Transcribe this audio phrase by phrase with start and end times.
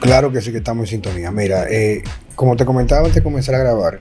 [0.00, 1.32] Claro que sí que estamos en sintonía.
[1.32, 2.04] Mira, eh,
[2.36, 4.00] como te comentaba antes de comenzar a grabar,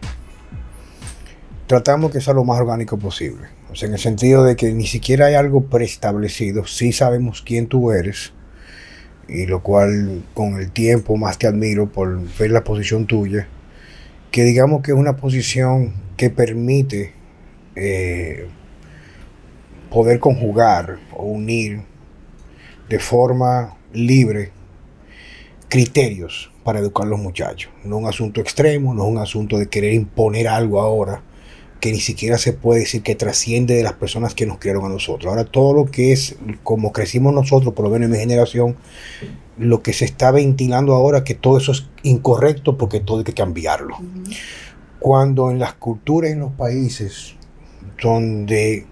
[1.65, 3.47] tratamos que sea lo más orgánico posible.
[3.71, 6.68] O sea, en el sentido de que ni siquiera hay algo preestablecido.
[6.68, 8.33] Sí sabemos quién tú eres.
[9.27, 13.48] Y lo cual con el tiempo más te admiro por ver la posición tuya.
[14.29, 17.14] Que digamos que es una posición que permite
[17.75, 18.48] eh,
[19.89, 21.82] poder conjugar o unir
[22.88, 24.52] de forma libre
[25.70, 27.71] criterios para educar a los muchachos.
[27.84, 31.23] No es un asunto extremo, no es un asunto de querer imponer algo ahora
[31.80, 34.90] que ni siquiera se puede decir que trasciende de las personas que nos criaron a
[34.90, 35.30] nosotros.
[35.30, 38.76] Ahora todo lo que es como crecimos nosotros, por lo menos en mi generación,
[39.57, 43.34] lo que se está ventilando ahora, que todo eso es incorrecto porque todo hay que
[43.34, 43.98] cambiarlo.
[44.99, 47.35] Cuando en las culturas, en los países
[48.02, 48.85] donde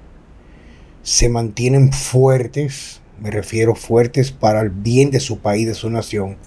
[1.02, 6.38] se mantienen fuertes, me refiero fuertes para el bien de su país, de su nación,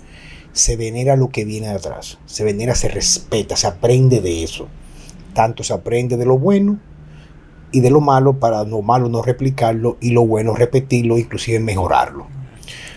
[0.59, 4.67] se venera lo que viene atrás, se venera, se respeta, se aprende de eso.
[5.33, 6.81] Tanto se aprende de lo bueno
[7.71, 12.27] y de lo malo para lo malo no replicarlo y lo bueno repetirlo, inclusive mejorarlo.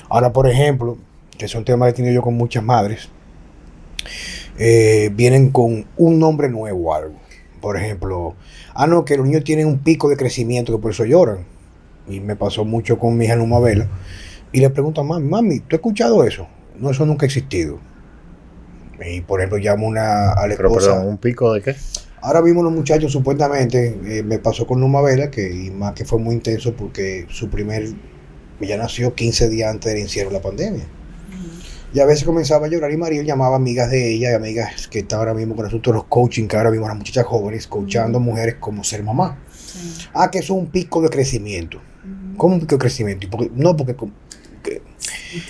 [0.09, 0.98] Ahora, por ejemplo,
[1.38, 3.09] que es un tema que he tenido yo con muchas madres,
[4.58, 7.16] eh, vienen con un nombre nuevo o algo.
[7.62, 8.34] Por ejemplo,
[8.73, 11.46] ah, no, que los niños tienen un pico de crecimiento, que por eso lloran.
[12.08, 13.88] Y me pasó mucho con mi hija Numa Vela.
[14.52, 16.48] Y le pregunto a mami, mami, ¿tú has escuchado eso?
[16.82, 17.80] No, eso nunca ha existido.
[19.04, 21.76] Y por ejemplo, llamo una, a la Pero, perdón, ¿un pico de qué?
[22.22, 26.06] Ahora mismo los muchachos, supuestamente, eh, me pasó con Numa Vela, que y más que
[26.06, 27.90] fue muy intenso porque su primer,
[28.59, 30.86] ya nació 15 días antes del encierro de la pandemia.
[31.94, 35.00] Y a veces comenzaba a llorar y Mariel llamaba amigas de ella y amigas que
[35.00, 38.56] están ahora mismo con nosotros los coaching, que ahora mismo las muchachas jóvenes, coachando mujeres
[38.59, 39.38] como ser mamá.
[40.14, 41.80] Ah, que eso es un pico de crecimiento.
[42.38, 43.28] ¿Cómo un pico de crecimiento?
[43.30, 43.96] Porque, no, porque...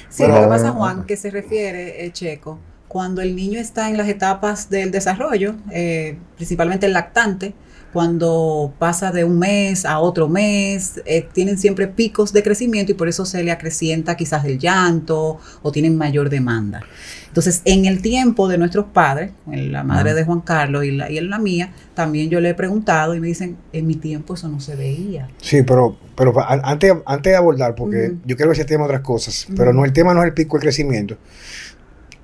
[0.10, 3.98] Sí, lo que pasa, Juan, que se refiere, eh, Checo, cuando el niño está en
[3.98, 7.54] las etapas del desarrollo, eh, principalmente el lactante,
[7.94, 12.96] cuando pasa de un mes a otro mes, eh, tienen siempre picos de crecimiento y
[12.96, 16.82] por eso se le acrecienta quizás el llanto o tienen mayor demanda.
[17.28, 21.18] Entonces, en el tiempo de nuestros padres, la madre de Juan Carlos y, la, y
[21.18, 24.50] en la mía, también yo le he preguntado y me dicen, en mi tiempo eso
[24.50, 25.30] no se veía.
[25.40, 29.48] Sí, pero, pero antes, antes de abordar, porque yo quiero que se tema otras cosas,
[29.56, 31.18] pero no el tema no es el pico de crecimiento.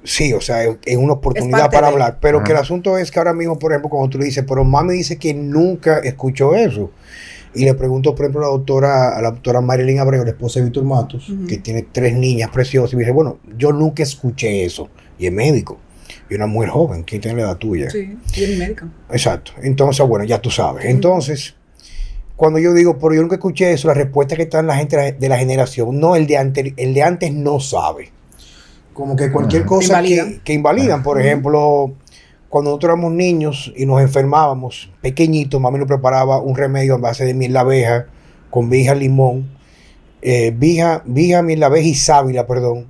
[0.03, 2.45] Sí, o sea, es, es una oportunidad para de- hablar, pero Ajá.
[2.45, 4.93] que el asunto es que ahora mismo, por ejemplo, cuando tú le dices, pero mami
[4.93, 6.91] dice que nunca escuchó eso.
[7.53, 10.59] Y le pregunto, por ejemplo, a la doctora, a la doctora Marilyn Abreu, la esposa
[10.59, 14.63] de Víctor Matos, que tiene tres niñas preciosas, y me dice, bueno, yo nunca escuché
[14.63, 14.89] eso.
[15.17, 15.79] Y es médico.
[16.29, 17.89] Y una mujer joven, ¿quién tiene la edad tuya?
[17.89, 18.85] Sí, y es médico.
[19.09, 19.53] Exacto.
[19.63, 20.85] Entonces, bueno, ya tú sabes.
[20.85, 21.55] Entonces,
[22.35, 25.13] cuando yo digo, pero yo nunca escuché eso, la respuesta que está en la gente
[25.17, 28.11] de la generación, no, el de antes, el de antes no sabe.
[28.97, 30.41] Como que cualquier cosa que, Invalidan.
[30.43, 31.03] que invalidan.
[31.03, 31.93] Por ejemplo,
[32.49, 37.23] cuando nosotros éramos niños y nos enfermábamos, pequeñitos, mami nos preparaba un remedio a base
[37.23, 38.07] de miel de abeja,
[38.49, 39.51] con vija, limón,
[40.23, 42.87] eh, vija, vija, miel de abeja y sábila, perdón.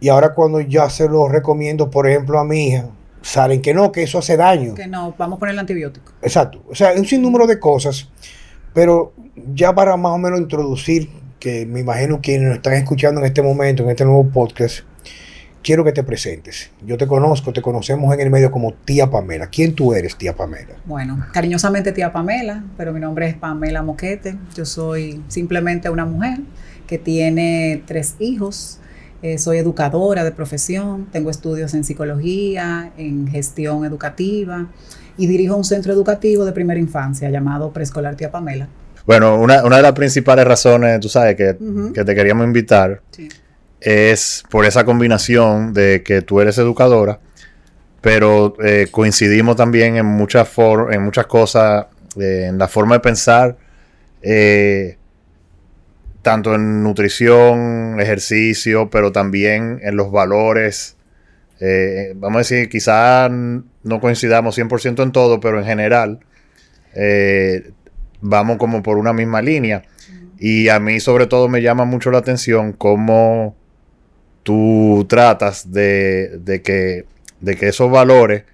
[0.00, 2.90] Y ahora cuando ya se lo recomiendo, por ejemplo, a mi hija,
[3.22, 4.74] salen que no, que eso hace daño.
[4.74, 6.12] Que no, vamos a poner el antibiótico.
[6.20, 6.62] Exacto.
[6.70, 8.10] O sea, un sinnúmero de cosas.
[8.74, 9.14] Pero
[9.54, 11.08] ya para más o menos introducir,
[11.40, 14.84] que me imagino quienes nos están escuchando en este momento, en este nuevo podcast,
[15.68, 16.70] quiero que te presentes.
[16.86, 19.48] Yo te conozco, te conocemos en el medio como tía Pamela.
[19.48, 20.76] ¿Quién tú eres, tía Pamela?
[20.86, 24.34] Bueno, cariñosamente tía Pamela, pero mi nombre es Pamela Moquete.
[24.54, 26.38] Yo soy simplemente una mujer
[26.86, 28.78] que tiene tres hijos.
[29.20, 34.68] Eh, soy educadora de profesión, tengo estudios en psicología, en gestión educativa
[35.18, 38.68] y dirijo un centro educativo de primera infancia llamado Preescolar Tía Pamela.
[39.04, 41.58] Bueno, una, una de las principales razones, tú sabes, que,
[41.92, 43.28] que te queríamos invitar Sí.
[43.80, 47.20] Es por esa combinación de que tú eres educadora,
[48.00, 50.50] pero eh, coincidimos también en muchas,
[50.90, 51.86] en muchas cosas,
[52.18, 53.56] eh, en la forma de pensar,
[54.22, 54.96] eh,
[56.22, 60.96] tanto en nutrición, ejercicio, pero también en los valores.
[62.16, 66.20] Vamos a decir, quizás no coincidamos 100% en todo, pero en general
[68.20, 69.84] vamos como por una misma línea.
[70.38, 73.57] Y a mí sobre todo me llama mucho la atención cómo
[74.48, 77.04] tú tratas de, de que,
[77.42, 78.44] de que esos valores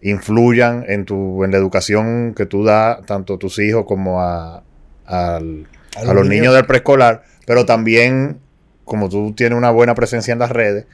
[0.00, 4.62] influyan en, tu, en la educación que tú das tanto a tus hijos como a,
[5.04, 8.38] al- a los niños del preescolar, pero también,
[8.86, 10.86] como tú tienes una buena presencia en las redes,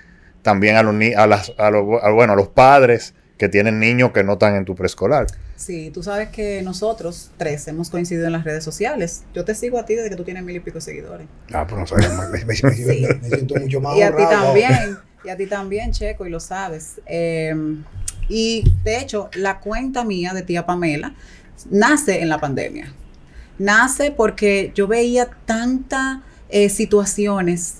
[0.42, 4.12] también a los, a las, a los, a- bueno, a los padres que tienen niños
[4.12, 5.26] que no están en tu preescolar.
[5.56, 9.24] Sí, tú sabes que nosotros tres hemos coincidido en las redes sociales.
[9.34, 11.26] Yo te sigo a ti desde que tú tienes mil y pico seguidores.
[11.52, 12.08] Ah, pues no sabía.
[12.32, 13.04] Me, me- Sí.
[13.28, 14.96] siento mucho más Y a ti también.
[15.24, 17.00] Y a ti también, Checo, y lo sabes.
[17.04, 17.82] Em,
[18.28, 21.16] y de hecho, la cuenta mía de tía Pamela
[21.68, 22.94] nace en la pandemia.
[23.58, 26.18] Nace porque yo veía tantas
[26.48, 27.78] eh, situaciones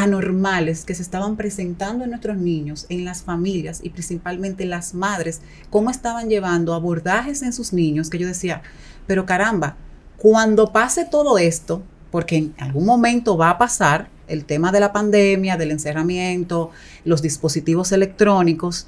[0.00, 5.42] anormales que se estaban presentando en nuestros niños, en las familias y principalmente las madres,
[5.68, 8.62] cómo estaban llevando abordajes en sus niños, que yo decía,
[9.06, 9.76] pero caramba,
[10.16, 14.90] cuando pase todo esto, porque en algún momento va a pasar el tema de la
[14.90, 16.70] pandemia, del encerramiento,
[17.04, 18.86] los dispositivos electrónicos,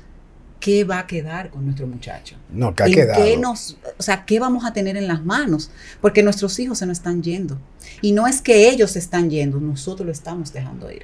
[0.63, 2.37] ¿qué va a quedar con nuestro muchacho?
[2.49, 3.25] No, ¿qué ha quedado?
[3.25, 5.71] Qué nos, o sea, ¿qué vamos a tener en las manos?
[6.01, 7.59] Porque nuestros hijos se nos están yendo.
[8.01, 11.03] Y no es que ellos se están yendo, nosotros lo estamos dejando ir.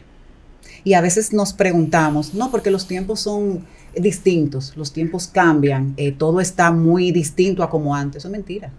[0.85, 3.67] Y a veces nos preguntamos, no, porque los tiempos son
[3.97, 8.19] distintos, los tiempos cambian, eh, todo está muy distinto a como antes.
[8.21, 8.71] Eso es mentira.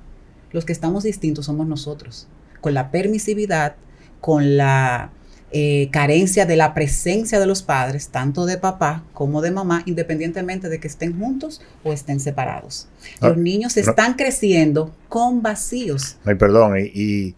[0.53, 2.25] Los que estamos distintos somos nosotros,
[2.61, 3.75] con la permisividad,
[4.21, 5.11] con la
[5.51, 10.69] eh, carencia de la presencia de los padres, tanto de papá como de mamá, independientemente
[10.69, 12.87] de que estén juntos o estén separados.
[13.21, 16.17] Los ah, niños están creciendo con vacíos.
[16.25, 17.35] Ay, perdón, y,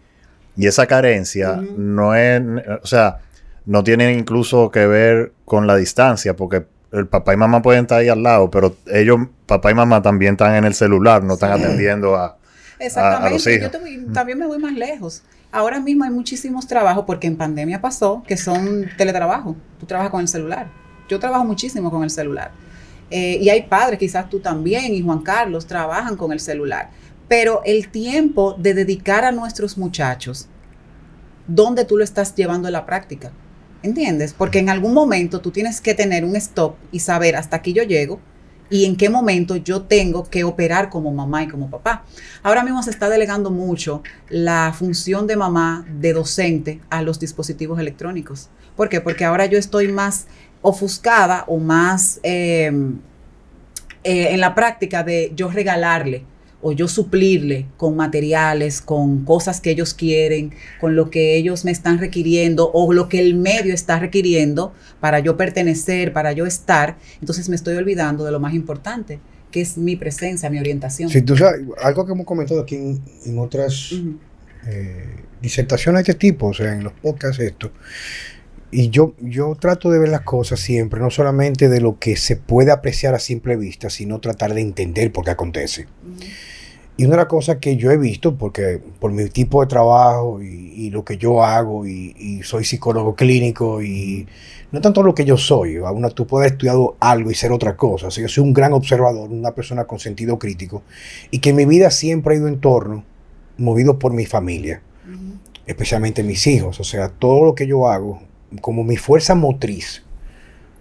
[0.58, 2.42] esa carencia no es,
[2.82, 3.20] o sea,
[3.64, 8.00] no tiene incluso que ver con la distancia, porque el papá y mamá pueden estar
[8.00, 11.52] ahí al lado, pero ellos, papá y mamá también están en el celular, no están
[11.52, 12.36] atendiendo a,
[12.78, 15.22] Exactamente, yo también me voy más lejos.
[15.54, 19.54] Ahora mismo hay muchísimos trabajos, porque en pandemia pasó, que son teletrabajo.
[19.78, 20.68] Tú trabajas con el celular.
[21.10, 22.52] Yo trabajo muchísimo con el celular.
[23.10, 26.88] Eh, y hay padres, quizás tú también y Juan Carlos, trabajan con el celular.
[27.28, 30.48] Pero el tiempo de dedicar a nuestros muchachos,
[31.46, 33.30] ¿dónde tú lo estás llevando a la práctica?
[33.82, 34.32] ¿Entiendes?
[34.32, 37.82] Porque en algún momento tú tienes que tener un stop y saber hasta aquí yo
[37.82, 38.20] llego
[38.72, 42.04] y en qué momento yo tengo que operar como mamá y como papá.
[42.42, 47.78] Ahora mismo se está delegando mucho la función de mamá, de docente, a los dispositivos
[47.78, 48.48] electrónicos.
[48.74, 49.02] ¿Por qué?
[49.02, 50.26] Porque ahora yo estoy más
[50.62, 52.72] ofuscada o más eh,
[54.04, 56.24] eh, en la práctica de yo regalarle
[56.62, 61.72] o yo suplirle con materiales, con cosas que ellos quieren, con lo que ellos me
[61.72, 66.96] están requiriendo o lo que el medio está requiriendo para yo pertenecer, para yo estar,
[67.20, 69.18] entonces me estoy olvidando de lo más importante,
[69.50, 71.10] que es mi presencia, mi orientación.
[71.10, 73.92] Sí, tú sabes, algo que hemos comentado aquí en, otras
[74.66, 77.72] eh, disertaciones de este tipo, o sea, en los podcasts esto,
[78.72, 82.36] y yo, yo trato de ver las cosas siempre, no solamente de lo que se
[82.36, 85.86] puede apreciar a simple vista, sino tratar de entender por qué acontece.
[86.96, 90.42] Y una de las cosas que yo he visto, porque por mi tipo de trabajo
[90.42, 94.26] y, lo que yo hago, y, soy psicólogo clínico, y
[94.72, 98.06] no tanto lo que yo soy, una, tú puedes estudiar algo y ser otra cosa.
[98.06, 100.82] O yo soy un gran observador, una persona con sentido crítico,
[101.30, 103.04] y que mi vida siempre ha ido en torno,
[103.58, 104.80] movido por mi familia,
[105.66, 106.80] especialmente mis hijos.
[106.80, 108.20] O sea, todo lo que yo hago,
[108.60, 110.04] como mi fuerza motriz,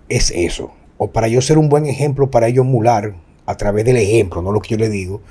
[0.10, 0.72] es eso.
[0.98, 3.16] O para yo ser un buen ejemplo, para ellos emular
[3.46, 5.22] a través del ejemplo, no lo que yo le digo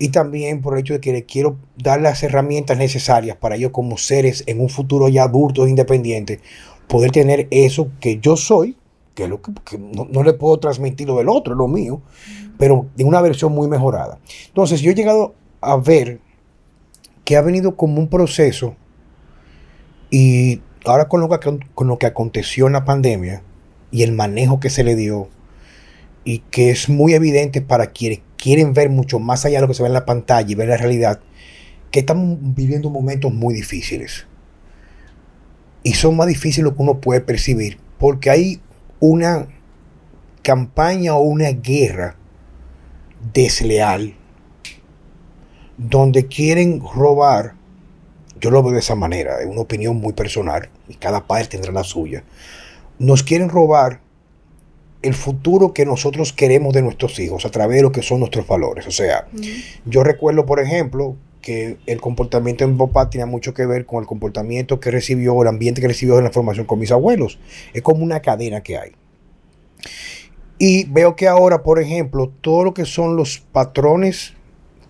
[0.00, 3.70] y también por el hecho de que le quiero dar las herramientas necesarias para ellos
[3.70, 6.40] como seres en un futuro ya adultos independientes,
[6.88, 8.78] poder tener eso que yo soy,
[9.14, 12.00] que, lo que, no, le puedo transmitir lo del otro, lo mío,
[12.58, 14.18] pero en una versión muy mejorada.
[14.46, 16.18] Entonces yo he llegado a ver
[17.22, 18.74] que ha venido como un proceso
[20.10, 23.42] y ahora con lo que, con lo que aconteció en la pandemia
[23.90, 25.28] y el manejo que se le dio
[26.24, 29.74] y que es muy evidente para quienes quieren ver mucho más allá de lo que
[29.74, 31.20] se ve en la pantalla y ver la realidad,
[31.90, 34.26] que estamos viviendo momentos muy difíciles.
[35.82, 38.60] Y son más difíciles lo que uno puede percibir, porque hay
[39.00, 39.48] una
[40.42, 42.16] campaña o una guerra
[43.32, 44.14] desleal
[45.76, 47.54] donde quieren robar,
[48.40, 51.72] yo lo veo de esa manera, es una opinión muy personal, y cada padre tendrá
[51.72, 52.24] la suya,
[52.98, 54.00] nos quieren robar
[55.02, 58.46] el futuro que nosotros queremos de nuestros hijos a través de lo que son nuestros
[58.46, 58.86] valores.
[58.86, 59.26] O sea,
[59.86, 64.02] yo recuerdo, por ejemplo, que el comportamiento en mi papá tenía mucho que ver con
[64.02, 67.38] el comportamiento que recibió, el ambiente que recibió en la formación con mis abuelos.
[67.72, 68.92] Es como una cadena que hay.
[70.58, 74.34] Y veo que ahora, por ejemplo, todo lo que son los patrones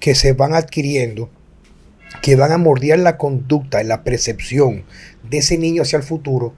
[0.00, 1.30] que se van adquiriendo,
[2.22, 4.84] que van a mordiar la conducta, la percepción
[5.28, 6.54] de ese niño hacia el futuro,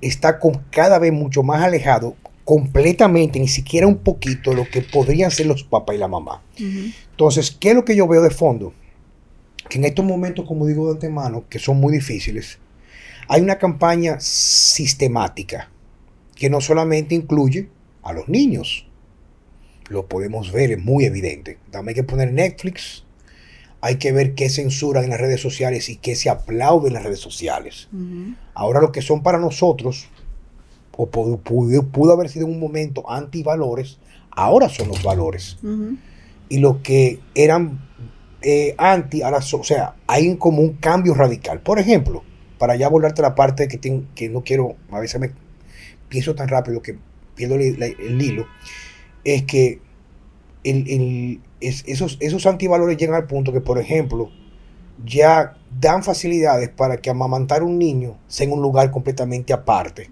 [0.00, 5.30] está con cada vez mucho más alejado completamente, ni siquiera un poquito, lo que podrían
[5.30, 6.42] ser los papás y la mamá.
[7.10, 8.72] Entonces, ¿qué es lo que yo veo de fondo?
[9.68, 12.58] Que en estos momentos, como digo de antemano, que son muy difíciles,
[13.28, 15.70] hay una campaña sistemática
[16.34, 17.68] que no solamente incluye
[18.02, 18.86] a los niños,
[19.90, 21.58] lo podemos ver, es muy evidente.
[21.70, 23.04] También hay que poner Netflix,
[23.80, 27.04] hay que ver qué censuran en las redes sociales y qué se aplaude en las
[27.04, 27.88] redes sociales.
[28.54, 30.08] Ahora lo que son para nosotros,
[30.96, 33.98] o pudo, haber sido en un momento antivalores,
[34.30, 35.58] ahora son los valores.
[36.48, 37.88] Y lo que eran
[38.42, 41.60] eh, anti, ahora o sea, hay como un cambio radical.
[41.60, 42.22] Por ejemplo,
[42.58, 43.78] para ya volverte a la parte que,
[44.14, 45.30] que no quiero, a veces me
[46.08, 46.98] pienso tan rápido que
[47.34, 48.46] pierdo el, hilo,
[49.24, 49.80] es que
[51.60, 54.30] esos, esos antivalores llegan al punto que, por ejemplo,
[55.04, 60.10] ya dan facilidades para que amamantar un niño sea en un lugar completamente aparte.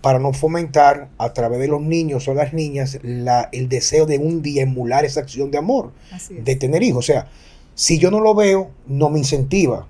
[0.00, 4.18] Para no fomentar a través de los niños o las niñas la, el deseo de
[4.18, 5.92] un día emular esa acción de amor,
[6.30, 7.04] de tener hijos.
[7.04, 7.28] O sea,
[7.74, 9.86] si yo no lo veo, no me incentiva.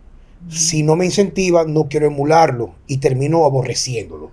[0.48, 4.30] Si no me incentiva, no quiero emularlo y termino aborreciéndolo.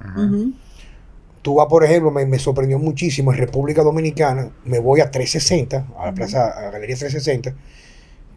[1.48, 6.08] Tú vas, por ejemplo, me, sorprendió muchísimo en República Dominicana, me voy a 360, a
[6.08, 7.56] la plaza, a la Galería 360,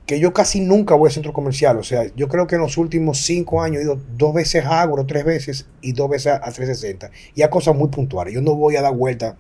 [0.07, 1.77] que yo casi nunca voy al centro comercial.
[1.79, 4.83] O sea, yo creo que en los últimos cinco años he ido dos veces a
[4.83, 7.11] Agro, tres veces y dos veces a 360.
[7.35, 8.33] Y a cosas muy puntuales.
[8.33, 9.37] Yo no voy a dar vuelta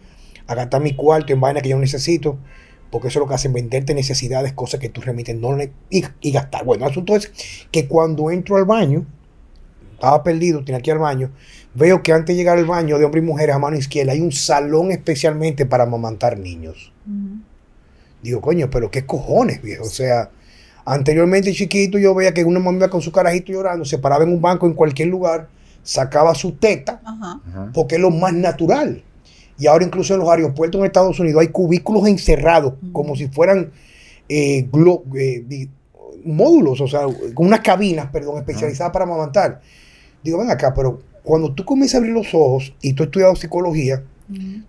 [0.48, 2.38] a gastar mi cuarto en vaina que yo necesito,
[2.90, 5.56] porque eso es lo que hacen venderte necesidades, cosas que tú remites no
[5.90, 6.64] y, y gastar.
[6.64, 7.30] Bueno, el asunto es
[7.70, 9.06] que cuando entro al baño,
[9.94, 11.30] estaba perdido, tenía que ir al baño,
[11.74, 14.20] veo que antes de llegar al baño de hombres y mujeres a mano izquierda hay
[14.20, 16.92] un salón especialmente para amamantar niños.
[18.22, 19.84] Digo, coño, pero qué cojones, viejo.
[19.84, 20.30] O sea,
[20.84, 24.40] Anteriormente, chiquito, yo veía que una mamá con su carajito llorando se paraba en un
[24.40, 25.48] banco en cualquier lugar,
[25.82, 27.00] sacaba su teta,
[27.74, 29.02] porque es lo más natural.
[29.58, 33.70] Y ahora incluso en los aeropuertos en Estados Unidos hay cubículos encerrados, como si fueran
[34.28, 34.68] eh,
[35.16, 35.68] eh,
[36.24, 37.02] módulos, o sea,
[37.34, 39.60] con unas cabinas, perdón, especializadas para amamantar.
[40.24, 43.36] Digo, ven acá, pero cuando tú comienzas a abrir los ojos y tú has estudiado
[43.36, 44.02] psicología,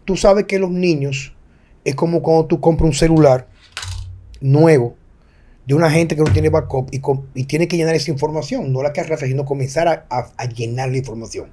[0.05, 1.33] tú sabes que los niños
[1.85, 3.47] es como cuando tú compras un celular
[4.39, 4.95] nuevo
[5.65, 8.91] de una gente que no tiene backup y, tiene que llenar esa información, no la
[8.91, 11.49] que arrastra, sino comenzar a, llenar la información.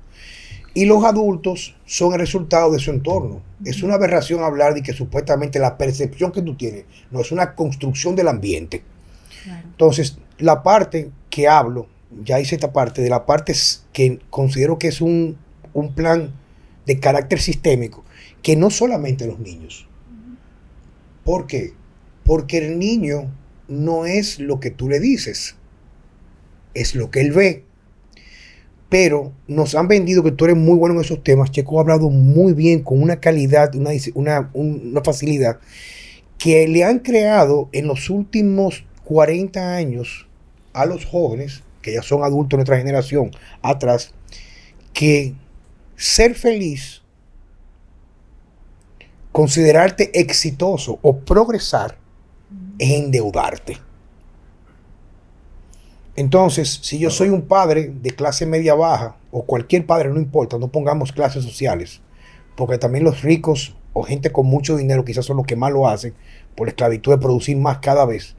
[0.74, 3.42] Y los adultos son el resultado de su entorno.
[3.64, 7.54] Es una aberración hablar de que supuestamente la percepción que tú tienes no es una
[7.54, 8.82] construcción del ambiente.
[9.64, 11.86] Entonces, la parte que hablo,
[12.24, 13.54] ya hice esta parte, de la parte
[13.92, 15.36] que considero que es un,
[15.72, 16.32] un plan
[16.86, 18.04] de carácter sistémico,
[18.42, 19.86] que no solamente los niños.
[21.24, 21.74] ¿Por qué?
[22.24, 23.30] Porque el niño
[23.68, 25.56] no es lo que tú le dices,
[26.74, 27.64] es lo que él ve.
[28.88, 31.50] Pero nos han vendido que tú eres muy bueno en esos temas.
[31.50, 33.74] Checo ha hablado muy bien, con una calidad,
[34.14, 35.60] una, una, facilidad,
[36.38, 40.26] que le han creado en los últimos 40 años
[40.72, 43.30] a los jóvenes, que ya son adultos de nuestra generación
[43.62, 44.12] atrás,
[44.92, 45.34] que
[45.96, 47.02] ser feliz,
[49.32, 51.96] considerarte exitoso o progresar,
[52.78, 53.78] es endeudarte.
[56.14, 60.58] Entonces, si yo soy un padre de clase media baja, o cualquier padre, no importa,
[60.58, 62.02] no pongamos clases sociales,
[62.54, 65.88] porque también los ricos o gente con mucho dinero quizás son los que más lo
[65.88, 66.14] hacen,
[66.54, 68.36] por la esclavitud de producir más cada vez,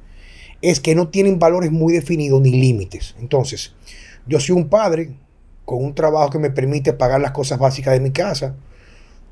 [0.62, 3.16] es que no tienen valores muy definidos ni límites.
[3.20, 3.74] Entonces,
[4.28, 5.12] yo soy un padre
[5.66, 8.56] con un trabajo que me permite pagar las cosas básicas de mi casa,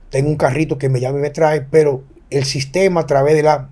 [0.09, 3.43] tengo un carrito que me llama y me trae, pero el sistema a través de
[3.43, 3.69] la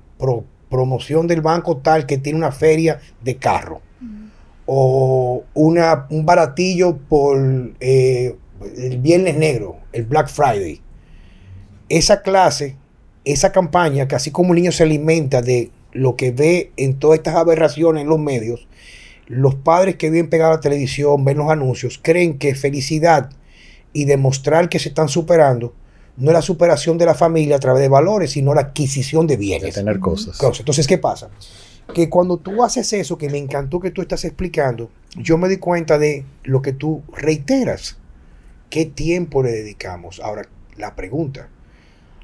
[0.69, 3.81] promoción del banco tal que tiene una feria de carro
[4.65, 7.37] o una, un baratillo por
[7.79, 8.35] eh,
[8.77, 10.81] el Viernes Negro, el Black Friday.
[11.87, 12.75] Esa clase,
[13.23, 17.17] esa campaña, que así como el niño se alimenta de lo que ve en todas
[17.17, 18.67] estas aberraciones en los medios,
[19.27, 23.31] los padres que viven pegados a la televisión, ven los anuncios, creen que felicidad
[23.93, 25.73] y demostrar que se están superando
[26.17, 29.37] no es la superación de la familia a través de valores, sino la adquisición de
[29.37, 29.73] bienes.
[29.73, 30.39] De tener cosas.
[30.59, 31.29] Entonces, ¿qué pasa?
[31.93, 35.57] Que cuando tú haces eso, que me encantó que tú estás explicando, yo me di
[35.57, 37.97] cuenta de lo que tú reiteras.
[38.69, 40.19] ¿Qué tiempo le dedicamos?
[40.19, 40.47] Ahora,
[40.77, 41.49] la pregunta,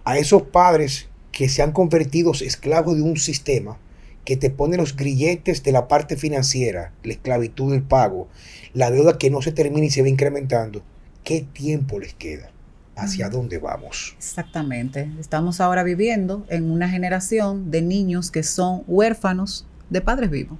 [0.03, 1.09] a esos padres
[1.41, 3.79] que se han convertido esclavos de un sistema
[4.25, 8.27] que te pone los grilletes de la parte financiera, la esclavitud del pago,
[8.75, 10.83] la deuda que no se termina y se va incrementando,
[11.23, 12.51] ¿qué tiempo les queda?
[12.95, 14.13] hacia dónde vamos.
[14.19, 15.09] Exactamente.
[15.19, 20.59] Estamos ahora viviendo en una generación de niños que son huérfanos de padres vivos.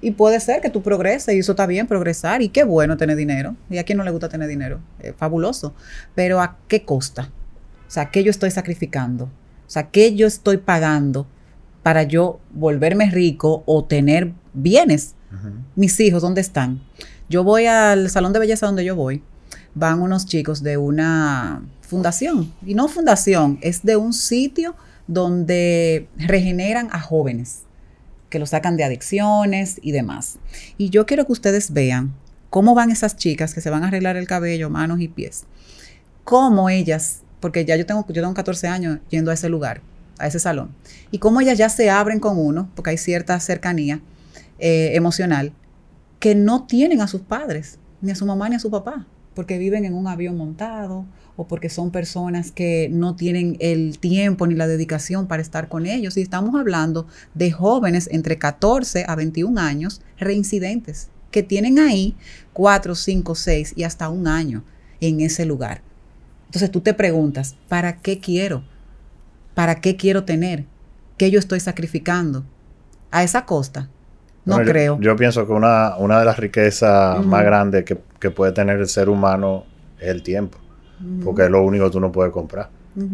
[0.00, 3.14] Y puede ser que tú progreses, y eso está bien, progresar, y qué bueno tener
[3.14, 3.54] dinero.
[3.70, 4.80] ¿Y a quién no le gusta tener dinero?
[4.98, 5.72] Es fabuloso.
[6.16, 7.30] Pero ¿a qué costa?
[7.86, 9.30] O sea, ¿qué yo estoy sacrificando?
[9.68, 11.28] O sea, ¿qué yo estoy pagando
[11.84, 15.14] para yo volverme rico o tener bienes?
[15.76, 16.80] Mis hijos, ¿dónde están?
[17.28, 19.22] Yo voy al salón de belleza donde yo voy
[19.74, 24.74] van unos chicos de una fundación, y no fundación, es de un sitio
[25.06, 27.62] donde regeneran a jóvenes,
[28.28, 30.38] que los sacan de adicciones y demás.
[30.76, 32.14] Y yo quiero que ustedes vean
[32.50, 35.44] cómo van esas chicas que se van a arreglar el cabello, manos y pies,
[36.24, 39.80] cómo ellas, porque ya yo tengo, yo tengo 14 años yendo a ese lugar,
[40.18, 40.70] a ese salón,
[41.10, 44.00] y cómo ellas ya se abren con uno, porque hay cierta cercanía
[44.58, 45.52] eh, emocional,
[46.18, 49.58] que no tienen a sus padres, ni a su mamá ni a su papá, porque
[49.58, 54.56] viven en un avión montado o porque son personas que no tienen el tiempo ni
[54.56, 56.16] la dedicación para estar con ellos.
[56.16, 62.16] Y estamos hablando de jóvenes entre 14 a 21 años reincidentes, que tienen ahí
[62.54, 64.64] 4, 5, 6 y hasta un año
[65.00, 65.82] en ese lugar.
[66.48, 68.62] Entonces tú te preguntas, ¿para qué quiero?
[69.54, 70.64] ¿Para qué quiero tener?
[71.18, 72.44] ¿Qué yo estoy sacrificando?
[73.10, 73.88] ¿A esa costa?
[74.44, 74.98] No creo.
[75.00, 78.88] Yo, pienso que una, una de las riquezas más grandes que, que, puede tener el
[78.88, 79.64] ser humano
[80.00, 80.56] es el tiempo.
[81.22, 82.70] Porque es lo único que tú no puedes comprar.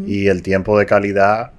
[0.06, 1.50] Y el tiempo de calidad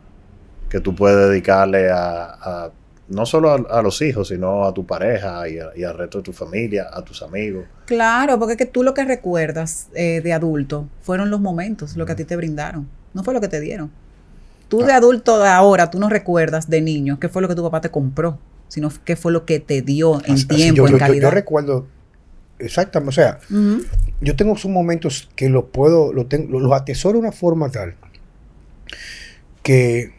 [0.69, 2.71] que tú puedes dedicarle a,
[3.07, 6.87] no solo a, los hijos, sino a tu pareja y, al resto de tu familia,
[6.91, 7.65] a tus amigos.
[7.85, 12.05] Claro, porque es que tú lo que recuerdas eh, de adulto fueron los momentos, lo
[12.05, 13.91] que a ti te brindaron, no fue lo que te dieron.
[14.67, 17.63] Tú de adulto de ahora, tú no recuerdas de niño qué fue lo que tu
[17.63, 21.29] papá te compró sino qué fue lo que te dio en tiempo, en calidad.
[21.29, 21.87] Yo, recuerdo
[22.59, 23.39] exactamente, o sea,
[24.21, 27.95] yo tengo sus momentos que los puedo, los, tengo, los atesoro de una forma tal
[29.63, 30.13] que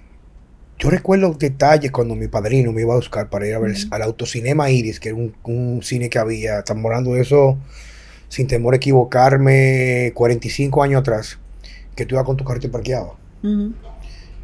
[0.79, 4.03] yo recuerdo detalles cuando mi padrino me iba a buscar para ir a ver al
[4.03, 7.59] autocinema Iris, que era un, cine que había, estamos hablando de eso
[8.29, 11.39] sin temor a equivocarme, 45 años atrás,
[11.95, 13.17] que tú ibas con tu carro parqueado.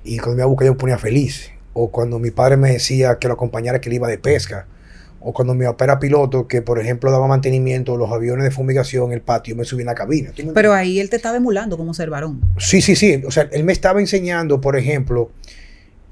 [0.04, 2.72] Y cuando me iba a buscar yo me ponía feliz o cuando mi padre me
[2.72, 4.66] decía que lo acompañara que él iba de pesca,
[5.24, 8.50] o cuando mi papá era piloto, que por ejemplo daba mantenimiento a los aviones de
[8.50, 10.32] fumigación en el patio, me subí en la cabina.
[10.52, 12.40] Pero ahí él te estaba emulando como ser varón.
[12.58, 13.22] Sí, sí, sí.
[13.24, 15.30] O sea, él me estaba enseñando, por ejemplo,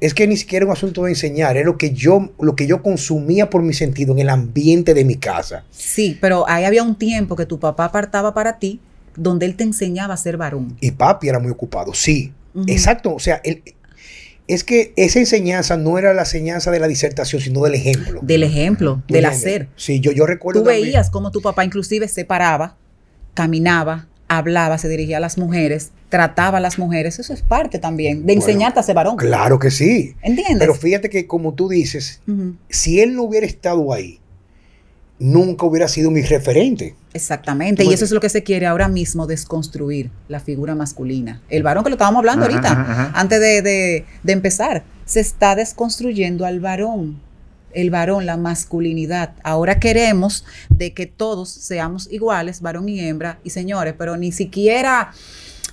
[0.00, 2.82] es que ni siquiera un asunto de enseñar, es lo que yo, lo que yo
[2.82, 5.64] consumía por mi sentido en el ambiente de mi casa.
[5.70, 8.80] Sí, pero ahí había un tiempo que tu papá apartaba para ti,
[9.16, 10.76] donde él te enseñaba a ser varón.
[10.80, 12.32] Y papi era muy ocupado, sí.
[12.66, 13.14] Exacto.
[13.14, 13.62] O sea, él,
[14.46, 18.20] es que esa enseñanza no era la enseñanza de la disertación, sino del ejemplo.
[18.22, 19.68] Del ejemplo, del hacer.
[19.76, 20.62] Sí, yo, yo recuerdo.
[20.62, 22.76] Tú veías cómo tu papá inclusive se paraba,
[23.34, 27.18] caminaba, hablaba, se dirigía a las mujeres, trataba a las mujeres.
[27.18, 29.16] Eso es parte también de enseñarte a ser varón.
[29.16, 30.14] Claro que sí.
[30.22, 30.58] ¿Entiendes?
[30.60, 32.22] Pero fíjate que como tú dices,
[32.68, 34.20] si él no hubiera estado ahí,
[35.18, 36.94] nunca hubiera sido mi referente.
[37.12, 41.42] Exactamente, y eso es lo que se quiere ahora mismo, desconstruir la figura masculina.
[41.48, 47.20] El varón que lo estábamos hablando ahorita, antes de, empezar, se está desconstruyendo al varón,
[47.72, 49.34] el varón, la masculinidad.
[49.42, 55.12] Ahora queremos de que todos seamos iguales, varón y hembra, y señores, pero ni siquiera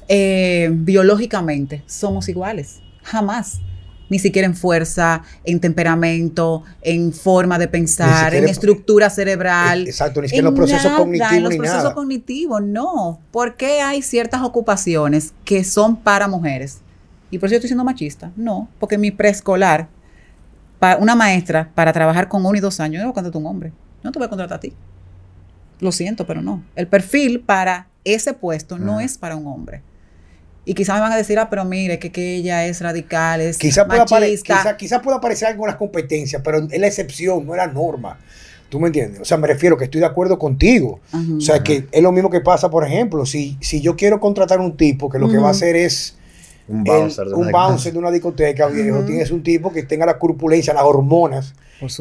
[0.08, 3.62] eh, biológicamente somos iguales, jamás
[4.10, 9.88] ni siquiera en fuerza, en temperamento, en forma de pensar, en estructura cerebral.
[9.88, 11.34] Exacto, ni siquiera en los procesos cognitivos.
[11.34, 13.20] En los procesos cognitivos, no.
[13.32, 16.80] Porque hay ciertas ocupaciones que son para mujeres?
[17.30, 18.32] Y por eso yo estoy siendo machista.
[18.36, 19.90] No, porque mi preescolar,
[21.00, 23.48] una maestra, para trabajar con uno y dos años, no voy a contratar a un
[23.48, 23.72] hombre.
[24.04, 24.74] No te voy a contratar a ti.
[25.80, 26.64] Lo siento, pero no.
[26.76, 29.82] El perfil para ese puesto no es para un hombre.
[30.66, 33.58] Y quizás me van a decir, ah, pero mire, que, que ella es radical, es
[33.58, 34.76] quizá machista.
[34.76, 38.20] Quizá, pueda aparecer las competencias, pero es la excepción, no es la norma.
[38.68, 39.22] ¿Tú me entiendes?
[39.22, 41.00] O sea, me refiero que estoy de acuerdo contigo.
[41.38, 44.60] O sea, que es lo mismo que pasa, por ejemplo, si, si yo quiero contratar
[44.60, 46.18] un tipo que lo que va a hacer es
[46.68, 51.54] un bouncer, de, una discoteca, viejo, tienes un tipo que tenga la corpulencia, las hormonas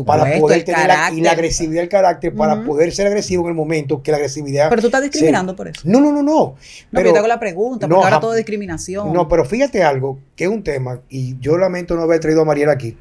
[0.04, 3.54] para poder tener la, y la agresividad del carácter para poder ser agresivo en el
[3.54, 4.70] momento que la agresividad.
[4.70, 5.82] Pero tú estás discriminando por eso.
[5.84, 6.56] No, no, no, no.
[6.90, 9.12] pero, yo te hago la pregunta, porque ahora todo es discriminación.
[9.12, 12.44] No, pero fíjate algo, que es un tema, y yo lamento no haber traído a
[12.44, 12.96] Mariela aquí,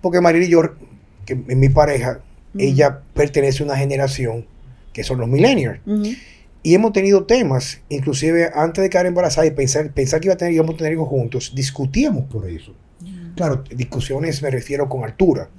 [0.00, 0.62] porque Mariela y yo,
[1.24, 2.20] que en mi pareja,
[2.56, 4.46] ella pertenece a una generación
[4.92, 5.80] que son los millennials.
[6.66, 10.38] Y hemos tenido temas, inclusive antes de quedar embarazada y pensar, pensar que iba a
[10.38, 12.74] tener, íbamos a tener hijos juntos, discutíamos por eso.
[13.36, 15.50] Claro, discusiones me refiero con altura.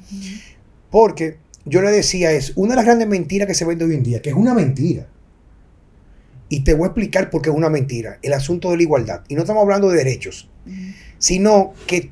[0.90, 4.02] Porque yo le decía, es una de las grandes mentiras que se vende hoy en
[4.02, 5.08] día, que es una mentira.
[6.50, 8.18] Y te voy a explicar por qué es una mentira.
[8.24, 9.22] El asunto de la igualdad.
[9.28, 10.50] Y no estamos hablando de derechos,
[11.20, 12.10] sino que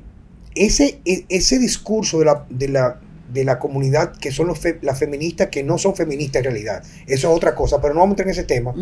[0.54, 3.00] ese, e, ese discurso de la, de la,
[3.34, 7.28] de la comunidad que son los las feministas que no son feministas en realidad, eso
[7.28, 8.72] es otra cosa, pero no vamos a entrar en ese tema,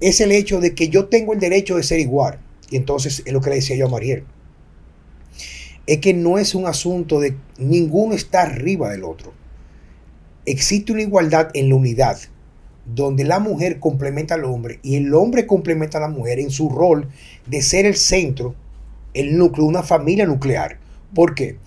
[0.00, 2.38] es el hecho de que yo tengo el derecho de ser igual.
[2.70, 4.24] Y entonces es lo que le decía yo a Mariel
[5.86, 9.32] es que no es un asunto de ninguno está arriba del otro.
[10.46, 12.18] Existe una igualdad en la unidad,
[12.86, 16.68] donde la mujer complementa al hombre y el hombre complementa a la mujer en su
[16.68, 17.08] rol
[17.46, 18.54] de ser el centro,
[19.14, 20.78] el núcleo de una familia nuclear.
[21.14, 21.56] ¿Por qué?
[21.56, 21.58] Porque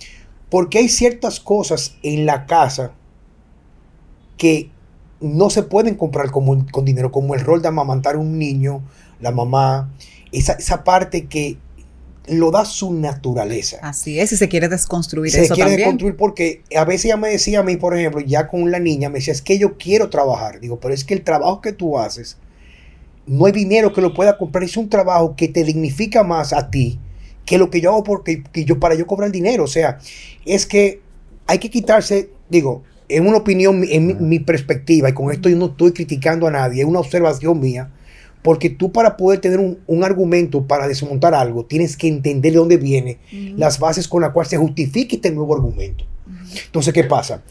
[0.75, 2.93] hay ciertas cosas en la casa
[4.37, 4.71] que
[5.19, 8.83] no se pueden comprar con, con dinero, como el rol de amamantar a un niño,
[9.19, 9.91] la mamá,
[10.31, 11.57] esa, esa parte que
[12.27, 13.77] lo da su naturaleza.
[13.81, 15.79] Así es, y se quiere desconstruir se eso quiere también.
[15.79, 19.09] desconstruir porque a veces ella me decía a mí, por ejemplo, ya con la niña,
[19.09, 20.59] me decía, es que yo quiero trabajar.
[20.59, 22.37] Digo, pero es que el trabajo que tú haces,
[23.25, 24.63] no hay dinero que lo pueda comprar.
[24.63, 26.99] Es un trabajo que te dignifica más a ti
[27.47, 29.63] que lo que yo hago porque que yo, para yo cobrar dinero.
[29.63, 29.99] O sea,
[30.45, 31.01] es que
[31.47, 35.55] hay que quitarse, digo, en una opinión, en mi, mi perspectiva, y con esto yo
[35.55, 37.89] no estoy criticando a nadie, es una observación mía,
[38.43, 42.59] porque tú para poder tener un, un argumento para desmontar algo, tienes que entender de
[42.59, 43.17] dónde viene,
[43.55, 46.03] las bases con las cuales se justifica este nuevo argumento.
[46.65, 47.43] Entonces, ¿qué pasa?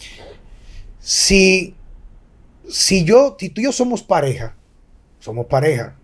[1.00, 1.74] Si,
[2.68, 4.54] si yo, si tú y yo somos pareja,
[5.20, 5.96] somos pareja,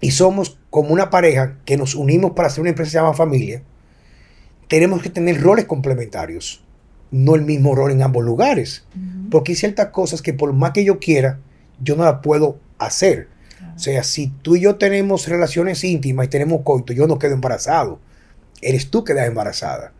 [0.00, 3.14] y somos como una pareja que nos unimos para hacer una empresa que se llama
[3.14, 3.62] familia,
[4.68, 6.62] tenemos que tener roles complementarios,
[7.10, 8.84] no el mismo rol en ambos lugares,
[9.30, 11.38] porque hay ciertas cosas que por más que yo quiera,
[11.80, 13.28] yo no las puedo hacer.
[13.74, 17.34] O sea, si tú y yo tenemos relaciones íntimas y tenemos coito, yo no quedo
[17.34, 18.00] embarazado.
[18.62, 19.92] Eres tú que quedas embarazada.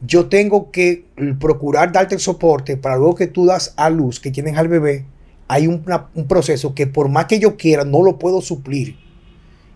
[0.00, 1.04] Yo tengo que
[1.38, 5.04] procurar darte el soporte para luego que tú das a luz, que tienes al bebé,
[5.52, 8.96] hay un, una- un proceso que por más que yo quiera, no lo puedo suplir.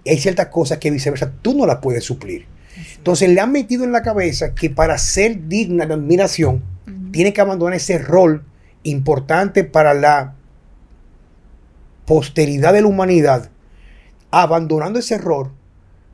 [0.04, 2.46] Y hay ciertas cosas que viceversa, tú no las puedes suplir.
[2.96, 6.62] Entonces le han metido en la cabeza que para ser digna de admiración,
[7.12, 8.42] tiene que abandonar ese rol
[8.84, 10.34] importante para la
[12.04, 13.50] posteridad de la humanidad,
[14.30, 15.50] abandonando ese rol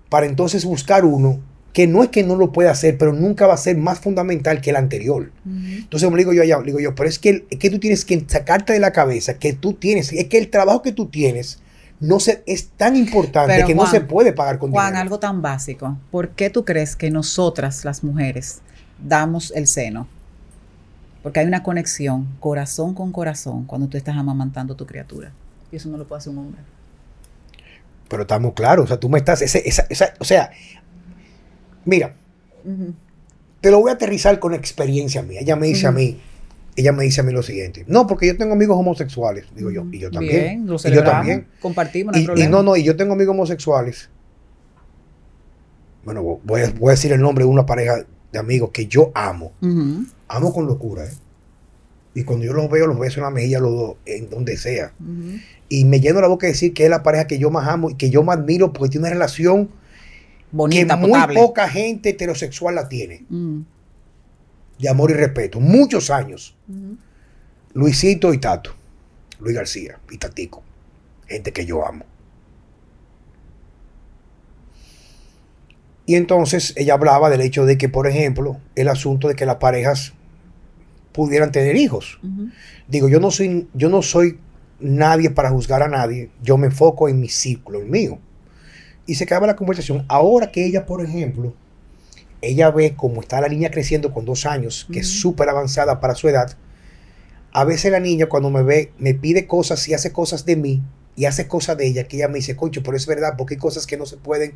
[0.09, 1.41] para entonces buscar uno
[1.73, 4.61] que no es que no lo pueda hacer, pero nunca va a ser más fundamental
[4.61, 5.31] que el anterior.
[5.47, 8.05] Entonces me digo yo allá, le digo yo, pero es que, es que tú tienes
[8.05, 11.61] que sacarte de la cabeza que tú tienes, es que el trabajo que tú tienes
[11.99, 15.03] no se, es tan importante Pero, que no Juan, se puede pagar con Juan, dinero.
[15.03, 15.97] algo tan básico.
[16.11, 18.61] ¿Por qué tú crees que nosotras, las mujeres,
[19.03, 20.09] damos el seno?
[21.23, 25.31] Porque hay una conexión corazón con corazón cuando tú estás amamantando a tu criatura.
[25.71, 26.61] Y eso no lo puede hacer un hombre.
[28.09, 30.51] Pero estamos claros, o sea, tú me estás, ese- esa- esa- o sea,
[31.85, 32.15] mira,
[33.61, 35.41] te lo voy a aterrizar con experiencia mía.
[35.41, 36.19] Ella me dice a mí,
[36.77, 37.85] ella me dice a mí lo siguiente.
[37.87, 40.43] No, porque yo tengo amigos homosexuales, digo yo, y yo también.
[40.43, 41.47] Bien, lo y yo también.
[41.61, 44.09] compartimos, Y, y no, no, y yo tengo amigos homosexuales.
[46.05, 49.13] Bueno, voy a, voy a decir el nombre de una pareja de amigos que yo
[49.15, 49.53] amo.
[50.29, 51.13] Amo con locura, ¿eh?
[52.15, 54.93] Y cuando yo los veo, los beso en la mejilla los dos, en donde sea.
[55.69, 57.89] Y me lleno la boca de decir que es la pareja que yo más amo
[57.91, 59.71] y que yo más admiro porque tiene una relación
[60.53, 61.41] Bonita, que muy potable.
[61.41, 63.25] poca gente heterosexual la tiene.
[63.29, 63.61] Mm,
[64.79, 65.61] De amor y respeto.
[65.61, 66.57] Muchos años.
[66.69, 66.97] ujú.
[67.75, 68.75] Luisito y Tato.
[69.41, 70.63] Luis García y Tatico.
[71.27, 72.05] Gente que yo amo.
[76.05, 79.57] Y entonces ella hablaba del hecho de que, por ejemplo, el asunto de que las
[79.57, 80.13] parejas
[81.13, 82.19] pudieran tener hijos.
[82.89, 84.39] Digo, yo no soy, yo no soy
[84.81, 86.31] nadie para juzgar a nadie.
[86.43, 88.19] Yo me enfoco en mi círculo, el mío.
[89.07, 90.05] Y se acaba la conversación.
[90.09, 91.55] Ahora que ella, por ejemplo,
[92.41, 96.15] ella ve cómo está la niña creciendo con dos años, que es súper avanzada para
[96.15, 96.57] su edad.
[97.53, 100.83] A veces la niña cuando me ve, me pide cosas y hace cosas de mí
[101.15, 103.61] y hace cosas de ella que ella me dice, concho, pero es verdad, porque hay
[103.61, 104.55] cosas que no se pueden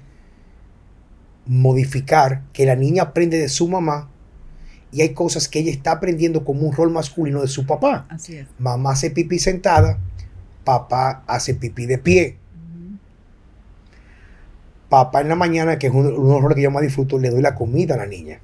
[1.46, 4.11] modificar, que la niña aprende de su mamá
[4.92, 8.06] y hay cosas que ella está aprendiendo como un rol masculino de su papá.
[8.09, 8.46] Así es.
[8.59, 9.98] Mamá hace pipí sentada,
[10.64, 12.38] papá hace pipí de pie.
[14.88, 17.18] Papá en la mañana, que es uno, uno de los roles que yo más disfruto,
[17.18, 18.40] le doy la comida a la niña.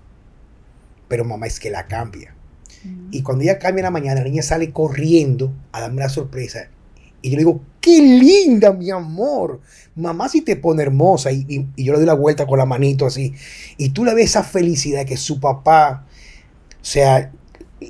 [1.08, 2.34] Pero mamá es que la cambia.
[3.12, 6.68] Y cuando ella cambia en la mañana, la niña sale corriendo a darme la sorpresa.
[7.20, 9.60] Y yo le digo, qué linda, mi amor.
[9.94, 11.30] Mamá sí te pone hermosa.
[11.30, 13.34] Y, y- y yo le doy la vuelta con la manito así.
[13.76, 16.06] Y tú le ves esa felicidad que su papá,
[16.80, 17.30] o sea,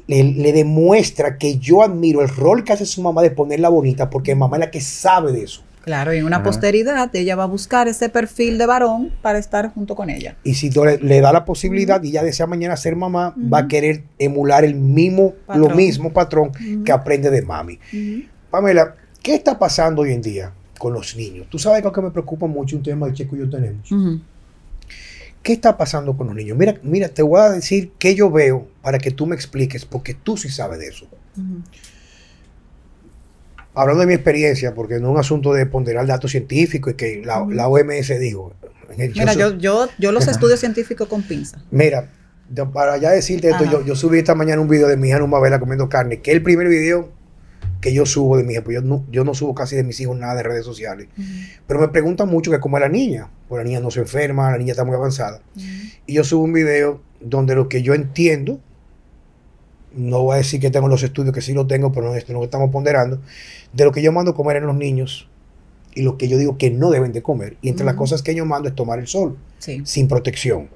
[0.06, 4.10] le, le demuestra que yo admiro el rol que hace su mamá de ponerla bonita,
[4.10, 5.62] porque mamá es la que sabe de eso.
[5.82, 6.44] Claro, y en una Ajá.
[6.44, 10.36] posteridad ella va a buscar ese perfil de varón para estar junto con ella.
[10.44, 13.68] Y si le, le da la posibilidad y ella desea mañana ser mamá, va a
[13.68, 16.52] querer emular el mismo, lo mismo patrón
[16.84, 17.78] que aprende de mami.
[18.50, 21.46] Pamela, ¿qué está pasando hoy en día con los niños?
[21.50, 23.88] Tú sabes que lo que me preocupa mucho un tema que Checo y yo tenemos.
[25.42, 26.56] ¿Qué está pasando con los niños?
[26.56, 30.14] Mira, mira, te voy a decir qué yo veo para que tú me expliques, porque
[30.14, 31.08] tú sí sabes de eso.
[33.74, 37.22] Hablando de mi experiencia, porque no es un asunto de ponderar datos científicos y que
[37.24, 38.52] la, la OMS dijo.
[38.98, 41.62] el- Mira, yo, yo, yo los estudios científicos con pinza.
[41.70, 42.10] Mira,
[42.74, 45.40] para ya decirte esto, yo, yo subí esta mañana un video de mi hija Numa
[45.40, 47.10] Vela comiendo carne, que es el primer video
[47.80, 49.98] que yo subo de mi hija, pues yo no, yo no subo casi de mis
[50.00, 51.08] hijos nada de redes sociales.
[51.66, 54.50] Pero me preguntan mucho que cómo es la niña, pues la niña no se enferma,
[54.52, 55.40] la niña está muy avanzada.
[56.06, 58.60] Y yo subo un video donde lo que yo entiendo,
[59.94, 62.18] no voy a decir que tengo los estudios, que sí lo tengo, pero no es
[62.18, 63.20] esto no lo estamos ponderando,
[63.72, 65.28] de lo que yo mando comer en los niños
[65.94, 67.56] y lo que yo digo que no deben de comer.
[67.62, 69.36] Y entre las cosas que yo mando es tomar el sol,
[69.84, 70.68] sin protección.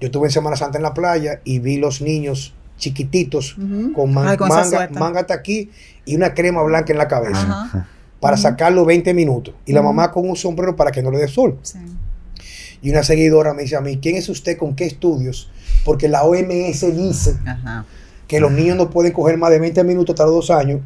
[0.00, 3.56] Yo estuve en Semana Santa en la playa y vi los niños chiquititos
[3.94, 4.36] con, manga,
[4.92, 5.70] manga hasta aquí
[6.04, 7.88] y una crema blanca en la cabeza
[8.20, 9.54] para sacarlo 20 minutos.
[9.64, 11.58] Y la mamá con un sombrero para que no le dé sol.
[12.82, 15.50] Y una seguidora me dice a mí, ¿quién es usted con qué estudios?
[15.84, 17.38] Porque la OMS dice
[18.26, 20.80] que los niños no pueden coger más de 20 minutos hasta los dos años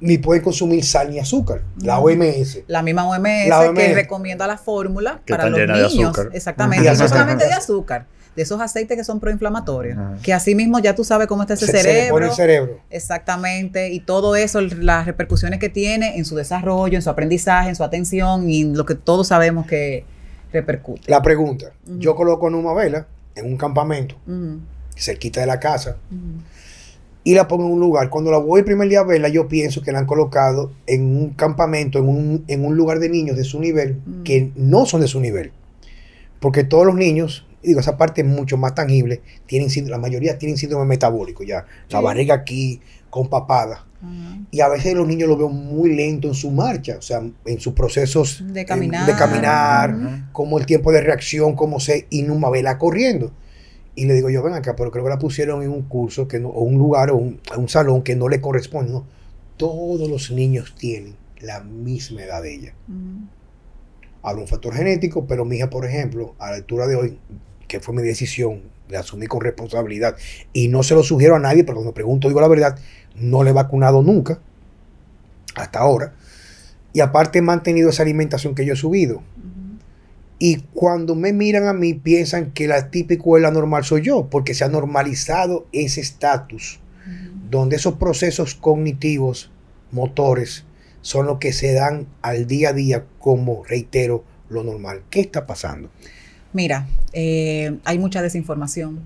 [0.00, 1.62] ni pueden consumir sal ni azúcar.
[1.82, 2.60] La OMS.
[2.66, 6.16] La misma OMS, que recomienda la fórmula para los niños.
[6.32, 6.88] Exactamente.
[6.88, 9.98] no solamente de azúcar, de esos aceites que son proinflamatorios.
[10.22, 12.26] Que así mismo ya tú sabes cómo está ese cerebro.
[12.26, 12.80] el cerebro.
[12.90, 13.90] Exactamente.
[13.90, 17.84] Y todo eso, las repercusiones que tiene en su desarrollo, en su aprendizaje, en su
[17.84, 20.04] atención y lo que todos sabemos que
[20.52, 21.10] repercute.
[21.10, 24.14] La pregunta: yo coloco una vela en un campamento,
[24.96, 25.96] cerquita de la casa
[27.24, 28.10] y la pongo en un lugar.
[28.10, 31.04] Cuando la voy el primer día a verla, yo pienso que la han colocado en
[31.04, 34.22] un campamento, en un, en un lugar de niños de su nivel, mm.
[34.22, 35.52] que no son de su nivel.
[36.40, 40.56] Porque todos los niños, digo, esa parte es mucho más tangible, tienen, la mayoría tienen
[40.56, 41.66] síndrome metabólico ya.
[41.90, 43.84] La barriga aquí, con papada.
[44.52, 47.58] Y a veces los niños lo veo muy lento en su marcha, o sea, en
[47.58, 52.78] sus procesos de caminar, de caminar como el tiempo de reacción, como se inuma vela
[52.78, 53.32] corriendo.
[53.98, 56.36] Y le digo yo, ven acá, pero creo que la pusieron en un curso que
[56.36, 58.92] o un lugar o un, salón que no le corresponde.
[58.92, 59.04] No,
[59.56, 62.74] todos los niños tienen la misma edad de ella.
[62.86, 63.24] Mm.
[64.22, 67.18] Hablo un factor genético, pero mi hija, por ejemplo, a la altura de hoy,
[67.66, 70.14] que fue mi decisión, de asumir con responsabilidad,
[70.52, 72.78] y no se lo sugiero a nadie, pero cuando me pregunto, digo la verdad,
[73.16, 74.38] no le he vacunado nunca,
[75.56, 76.14] hasta ahora.
[76.92, 79.24] Y aparte he mantenido esa alimentación que yo he subido.
[80.38, 84.28] Y cuando me miran a mí, piensan que la típico es la normal soy yo,
[84.30, 86.78] porque se ha normalizado ese estatus,
[87.50, 89.50] donde esos procesos cognitivos,
[89.90, 90.64] motores,
[91.00, 95.02] son los que se dan al día a día como, reitero, lo normal.
[95.10, 95.90] ¿Qué está pasando?
[96.52, 99.00] Mira, eh, hay mucha desinformación.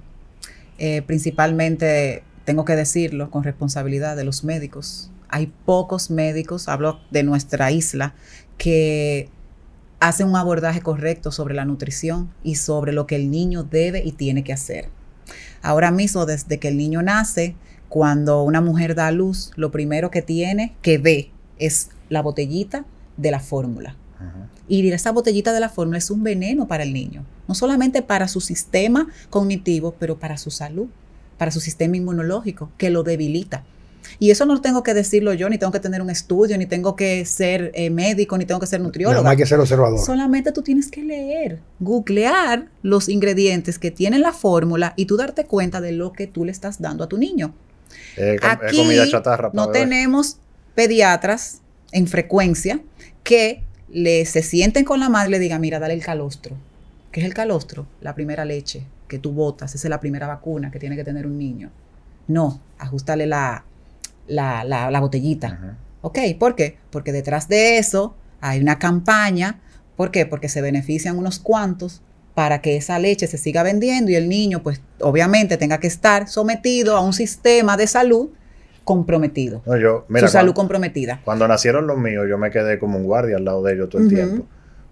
[0.79, 5.11] Eh, principalmente, tengo que decirlo con responsabilidad de los médicos.
[5.29, 8.15] Hay pocos médicos, hablo de nuestra isla,
[8.59, 9.29] que
[10.03, 14.11] hace un abordaje correcto sobre la nutrición y sobre lo que el niño debe y
[14.11, 14.89] tiene que hacer.
[15.63, 17.55] Ahora mismo, desde que el niño nace,
[17.89, 22.85] cuando una mujer da a luz, lo primero que tiene que ve es la botellita
[23.17, 23.97] de la fórmula.
[24.67, 28.27] Y esa botellita de la fórmula es un veneno para el niño, no solamente para
[28.27, 30.89] su sistema cognitivo, pero para su salud,
[31.39, 33.65] para su sistema inmunológico, que lo debilita.
[34.19, 36.97] Y eso no tengo que decirlo yo, ni tengo que tener un estudio, ni tengo
[36.97, 39.23] que ser eh, médico, ni tengo que ser nutriólogo.
[39.23, 39.99] No, hay que ser observador.
[39.99, 45.47] Solamente tú tienes que leer, googlear los ingredientes que tienen la fórmula y tú darte
[45.47, 47.55] cuenta de lo que tú le estás dando a tu niño.
[48.43, 48.83] Aquí
[49.53, 50.39] no tenemos
[50.75, 51.61] pediatras
[51.93, 52.81] en frecuencia
[53.23, 56.57] que le, se sienten con la madre y le digan, mira, dale el calostro.
[57.11, 57.87] ¿Qué es el calostro?
[58.01, 61.27] La primera leche que tú botas, esa es la primera vacuna que tiene que tener
[61.27, 61.71] un niño.
[62.27, 63.65] No, ajustale la,
[64.27, 65.77] la, la, botellita.
[66.01, 66.19] ¿Ok?
[66.39, 66.79] ¿Por qué?
[66.91, 69.61] Porque detrás de eso hay una campaña.
[69.97, 70.27] ¿Por qué?
[70.27, 72.03] Porque se benefician unos cuantos
[72.35, 76.29] para que esa leche se siga vendiendo y el niño, pues obviamente tenga que estar
[76.29, 78.31] sometido a un sistema de salud
[78.85, 79.63] comprometido.
[79.65, 81.21] su salud comprometida.
[81.25, 84.03] Cuando nacieron los míos, yo me quedé como un guardia al lado de ellos todo
[84.03, 84.47] el tiempo.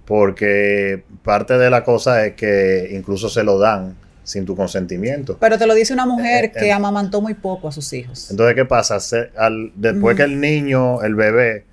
[0.04, 5.36] Porque parte de la cosa es que incluso se lo dan sin tu consentimiento.
[5.40, 8.30] Pero te lo dice una mujer eh, que amamantó muy poco a sus hijos.
[8.30, 8.98] Entonces, ¿qué pasa?
[9.36, 11.64] al, después que el niño, el bebé,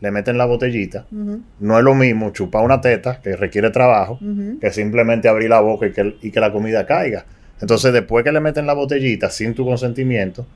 [0.00, 4.18] le meten la botellita, no es lo mismo chupar una teta, que requiere trabajo,
[4.60, 7.24] que simplemente abrir la boca y que, y que la comida caiga.
[7.60, 10.46] Entonces, después que le meten la botellita sin tu consentimiento,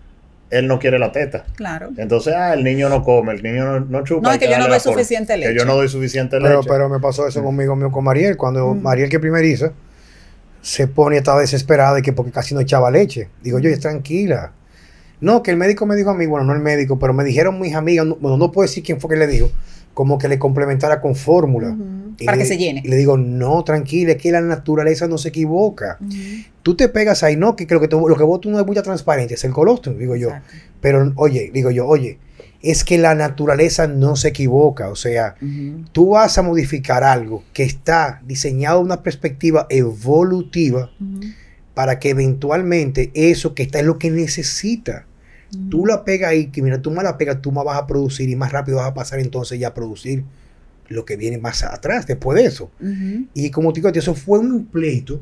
[0.51, 1.45] él no quiere la teta.
[1.55, 1.91] Claro.
[1.97, 4.29] Entonces, ah, el niño no come, el niño no, chupa.
[4.29, 5.53] No, es que yo no doy suficiente leche.
[5.53, 6.49] Que yo no doy suficiente leche.
[6.49, 8.37] Pero, pero me pasó eso conmigo, mío, con Mariel.
[8.37, 9.73] Cuando Mariel que primeriza,
[10.63, 13.29] se pone, estaba desesperada de que porque casi no echaba leche.
[13.43, 14.53] Digo yo, es tranquila.
[15.21, 17.61] No, que el médico me dijo a mí, bueno, no el médico, pero me dijeron
[17.61, 19.51] mis amigas, bueno, no puedo decir quién fue que le dijo,
[19.93, 21.77] como que le complementara con fórmula.
[22.25, 22.83] Para que se llene.
[22.85, 25.99] Y le digo, no, tranquila, es que la naturaleza no se equivoca.
[26.63, 28.83] Tú te pegas ahí, no, que, lo que, lo que vos tú no es mucha
[28.83, 30.31] transparencia, es el colostrum, digo yo.
[30.81, 32.19] Pero, oye, digo yo, oye,
[32.63, 34.89] es que la naturaleza no se equivoca.
[34.89, 35.37] O sea,
[35.93, 40.91] tú vas a modificar algo que está diseñado de una perspectiva evolutiva
[41.75, 45.07] para que eventualmente eso que está es lo que necesita.
[45.69, 48.29] Tú la pegas ahí, que mira, tú más la pegas, tú más vas a producir
[48.29, 50.25] y más rápido vas a pasar entonces ya a producir
[50.89, 52.71] lo que viene más atrás después de eso.
[53.35, 55.21] Y como te digo, eso fue un pleito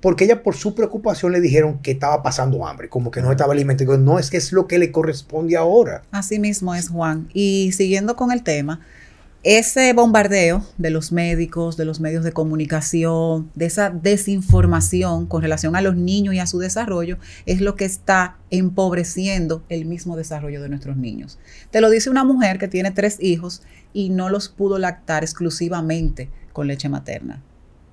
[0.00, 3.52] porque ella por su preocupación le dijeron que estaba pasando hambre, como que no estaba
[3.52, 3.96] alimentando.
[3.98, 6.02] No, es que es lo que le corresponde ahora.
[6.10, 7.28] Así mismo es, Juan.
[7.32, 8.80] Y siguiendo con el tema,
[9.48, 15.76] ese bombardeo de los médicos, de los medios de comunicación, de esa desinformación con relación
[15.76, 20.60] a los niños y a su desarrollo, es lo que está empobreciendo el mismo desarrollo
[20.60, 21.38] de nuestros niños.
[21.70, 26.28] Te lo dice una mujer que tiene tres hijos y no los pudo lactar exclusivamente
[26.52, 27.40] con leche materna.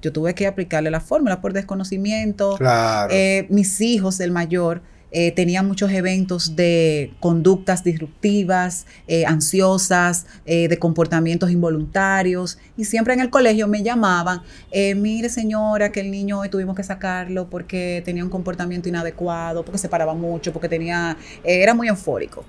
[0.04, 2.58] Yo tuve que aplicarle la fórmula por desconocimiento.
[2.58, 3.12] Claro.
[3.12, 4.82] Eh, mis hijos, el mayor,
[5.16, 12.58] eh, tenía muchos eventos de conductas disruptivas, eh, ansiosas, eh, de comportamientos involuntarios.
[12.78, 14.42] Y siempre en el colegio me llamaban,
[14.96, 19.78] mire señora, que el niño hoy tuvimos que sacarlo porque tenía un comportamiento inadecuado, porque
[19.78, 22.44] se paraba mucho, porque tenía, era muy eufórico.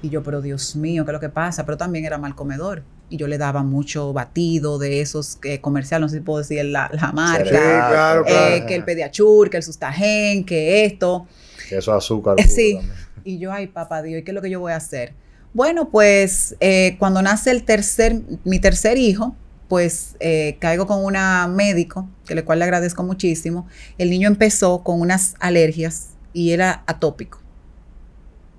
[0.00, 1.64] Y yo, pero Dios mío, ¿qué es lo que pasa?
[1.64, 2.84] Pero también era mal comedor.
[3.10, 6.90] Y yo le daba mucho batido de esos comerciales, no sé si puedo decir la,
[7.14, 7.44] marca.
[7.44, 8.66] Sí, claro, claro.
[8.66, 11.26] que el pediachur, que el sustagen, que esto.
[11.70, 12.36] Eso azúcar.
[12.48, 12.78] Sí.
[13.24, 15.12] Y yo, ay, papá Dios, ¿y qué es lo que yo voy a hacer?
[15.52, 19.34] Bueno, pues eh, cuando nace el tercer, mi tercer hijo,
[19.68, 23.66] pues eh, caigo con una médico, que le cual le agradezco muchísimo.
[23.98, 27.40] El niño empezó con unas alergias y era atópico.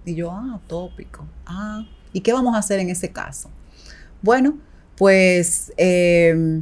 [0.10, 1.26] Y yo, ah, atópico.
[1.46, 3.50] Ah, ¿y qué vamos a hacer en ese caso?
[4.22, 4.58] Bueno,
[4.98, 6.62] pues eh,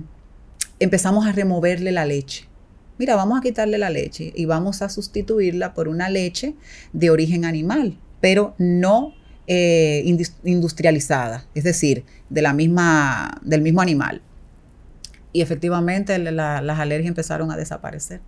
[0.79, 2.47] empezamos a removerle la leche
[2.97, 6.55] mira, vamos a quitarle la leche y vamos a sustituirla por una leche
[6.93, 9.13] de origen animal, pero no
[9.47, 10.03] eh,
[10.43, 14.21] industrializada, es decir, de la misma, del mismo animal.
[15.33, 18.21] Y efectivamente las alergias empezaron a desaparecer.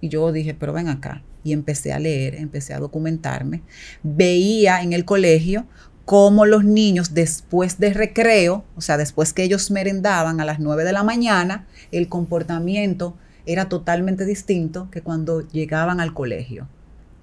[0.00, 1.22] Y yo dije, pero ven acá.
[1.48, 3.62] Y empecé a leer, empecé a documentarme.
[4.02, 5.64] Veía en el colegio
[6.04, 10.84] cómo los niños después de recreo, o sea, después que ellos merendaban a las 9
[10.84, 13.14] de la mañana, el comportamiento
[13.46, 16.68] era totalmente distinto que cuando llegaban al colegio.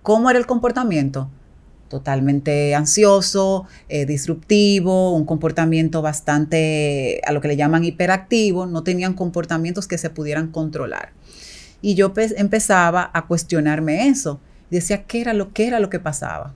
[0.01, 1.29] ¿Cómo era el comportamiento?
[1.87, 9.13] Totalmente ansioso, eh, disruptivo, un comportamiento bastante a lo que le llaman hiperactivo, no tenían
[9.13, 11.11] comportamientos que se pudieran controlar.
[11.85, 14.39] Y yo empezaba a cuestionarme eso.
[14.71, 16.55] Decía, ¿qué era lo que era lo que pasaba?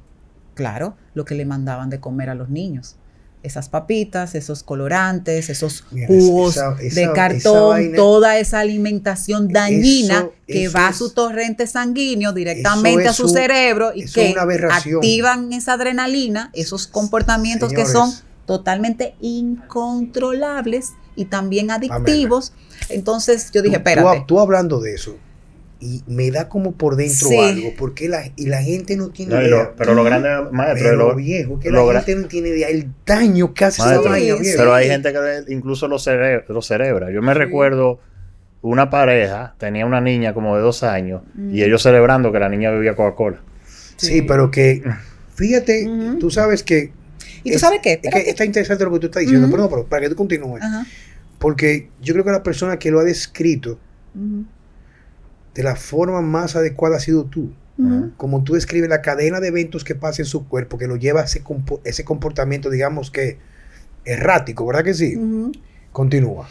[0.55, 2.95] Claro, lo que le mandaban de comer a los niños
[3.43, 10.93] esas papitas, esos colorantes, esos jugos de cartón, toda esa alimentación dañina que va a
[10.93, 14.35] su torrente sanguíneo directamente a su cerebro y que
[14.71, 18.11] activan esa adrenalina, esos comportamientos que son
[18.45, 20.89] totalmente incontrolables
[21.19, 22.53] y también adictivos.
[22.87, 24.23] Entonces yo dije, espérate.
[24.25, 25.17] tú hablando de eso,
[25.81, 29.73] y me da como por dentro algo, porque la, y la gente no tiene idea.
[29.77, 33.53] pero lo grande, maestro, pero lo, viejo, que la gente no tiene idea, el daño
[33.53, 35.97] que hace esa Pero hay gente que incluso lo,
[36.47, 37.11] lo cerebra.
[37.11, 37.99] Yo me recuerdo
[38.61, 41.63] una pareja, tenía una niña como de dos años, y mm.
[41.63, 43.41] ellos celebrando que la niña bebía Coca-Cola.
[43.97, 44.21] Sí.
[44.21, 44.83] pero que,
[45.35, 46.91] fíjate, tú sabes que...
[47.43, 47.99] ¿Y tú sabes qué?
[48.01, 50.61] que está interesante lo que tú estás diciendo, pero no, pero para que tú continúes.
[51.39, 53.79] Porque yo creo que la persona que lo ha descrito
[55.53, 57.51] de la forma más adecuada ha sido tú.
[58.17, 61.21] Como tú describes la cadena de eventos que pasa en su cuerpo, que lo lleva
[61.21, 61.41] a ese,
[61.85, 63.37] ese comportamiento, digamos que
[64.03, 65.17] errático, ¿verdad que sí?
[65.93, 66.49] Continúa.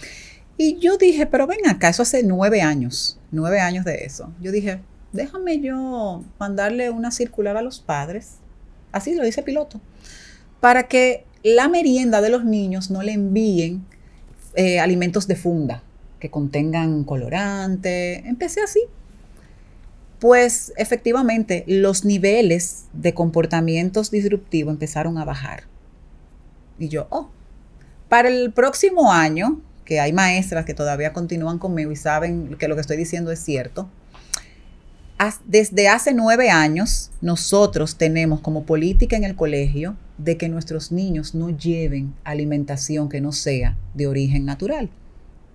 [0.57, 4.33] Y yo dije, pero ven acá, eso hace nueve años, nueve años de eso.
[4.40, 4.81] Yo dije,
[5.12, 8.37] déjame yo mandarle una circular a los padres,
[8.90, 9.81] así lo dice piloto,
[10.61, 13.85] para que la merienda de los niños no le envíen
[14.59, 15.85] eh, alimentos de funda
[16.18, 18.29] que contengan colorante.
[18.29, 18.81] Empecé así.
[20.18, 25.62] Pues efectivamente los niveles de comportamientos disruptivos empezaron a bajar.
[26.77, 27.31] Y yo, oh,
[28.09, 32.75] para el próximo año, que hay maestras que todavía continúan conmigo y saben que lo
[32.75, 33.88] que estoy diciendo es cierto,
[35.44, 41.35] desde hace nueve años nosotros tenemos como política en el colegio de que nuestros niños
[41.35, 44.91] no lleven alimentación que no sea de origen natural.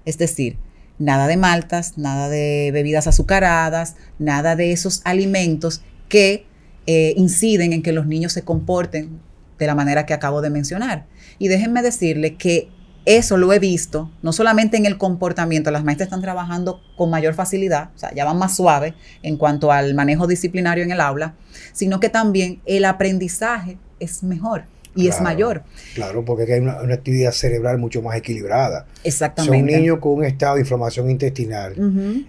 [0.06, 0.58] Es decir,
[0.98, 6.46] nada de maltas, nada de bebidas azucaradas, nada de esos alimentos que
[6.86, 9.20] eh, inciden en que los niños se comporten
[9.60, 11.06] de la manera que acabo de mencionar.
[11.40, 12.70] Y déjenme decirle que
[13.06, 17.34] eso lo he visto, no solamente en el comportamiento, las maestras están trabajando con mayor
[17.34, 18.94] facilidad, o sea, ya van más suave
[19.24, 21.36] en cuanto al manejo disciplinario en el aula,
[21.74, 25.64] sino que también el aprendizaje es mejor y es mayor.
[25.96, 28.86] Claro, porque hay una, actividad cerebral mucho más equilibrada.
[29.04, 29.58] Exactamente.
[29.58, 31.74] Son niños con un estado de inflamación intestinal,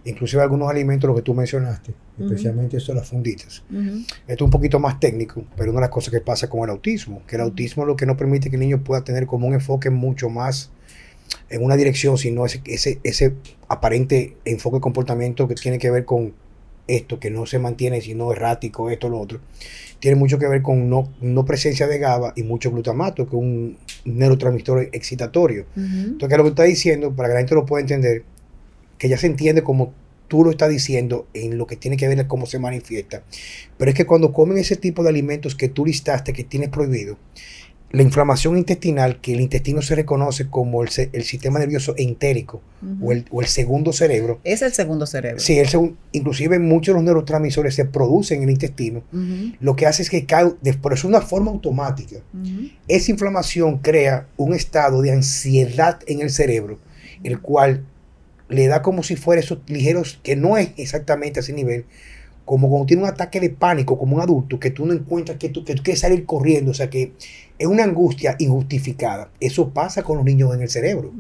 [0.05, 3.63] inclusive algunos alimentos, lo que tú mencionaste, especialmente eso las funditas.
[3.71, 6.71] Esto es un poquito más técnico, pero una de las cosas que pasa con el
[6.71, 9.47] autismo, que el autismo es lo que no permite que el niño pueda tener como
[9.47, 10.71] un enfoque mucho más
[11.49, 13.35] en una dirección, sino ese, ese, ese
[13.69, 16.35] aparente enfoque de comportamiento que tiene que ver con
[16.87, 19.41] esto, que no se mantiene sino errático, esto, lo otro
[20.05, 23.79] tiene mucho que ver con no, presencia de GABA y mucho glutamato, que es un
[24.05, 25.65] neurotransmisor excitatorio.
[25.75, 27.17] Entonces, ¿qué es lo que está diciendo?
[27.17, 28.23] Para que la gente lo pueda entender,
[28.99, 29.95] que ya se entiende como
[30.29, 33.23] tú lo estás diciendo en lo que tiene que ver con cómo se manifiesta.
[33.79, 37.17] Pero es que cuando comen ese tipo de alimentos que tú listaste, que tienes prohibido,
[37.95, 42.61] la inflamación intestinal, que el intestino se reconoce como el, sistema nervioso entérico
[43.01, 44.41] o, el, segundo cerebro.
[44.43, 45.39] Es el segundo cerebro.
[45.39, 49.05] Sí, el segundo, inclusive muchos de los neurotransmisores se producen en el intestino.
[49.61, 52.17] Lo que hace es que cae, por eso una forma automática.
[52.89, 56.81] Esa inflamación crea un estado de ansiedad en el cerebro,
[57.23, 57.85] el cual
[58.49, 61.85] le da como si fuera esos ligeros, que no es exactamente a ese nivel,
[62.45, 65.49] como cuando tiene un ataque de pánico como un adulto, que tú no encuentras que
[65.49, 67.13] tú, que tú quieres salir corriendo, o sea que
[67.59, 69.31] es una angustia injustificada.
[69.41, 71.13] Eso pasa con los niños en el cerebro.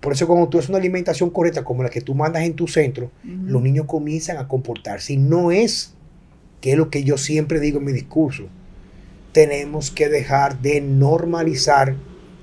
[0.00, 2.68] Por eso cuando tú haces una alimentación correcta como la que tú mandas en tu
[2.68, 5.14] centro, los niños comienzan a comportarse.
[5.14, 5.94] Y no es,
[6.60, 8.44] que es lo que yo siempre digo en mi discurso,
[9.32, 11.94] tenemos que dejar de normalizar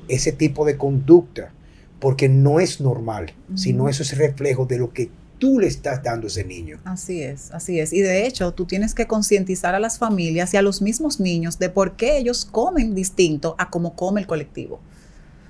[0.08, 1.52] ese tipo de conducta,
[2.00, 6.28] porque no es normal, sino eso es reflejo de lo que tú le estás dando
[6.28, 6.80] a ese niño.
[6.86, 7.94] Así es, así es.
[7.94, 11.60] Y de hecho, tú tienes que concientizar a las familias y a los mismos niños
[11.60, 14.80] de por qué ellos comen distinto a cómo come el colectivo.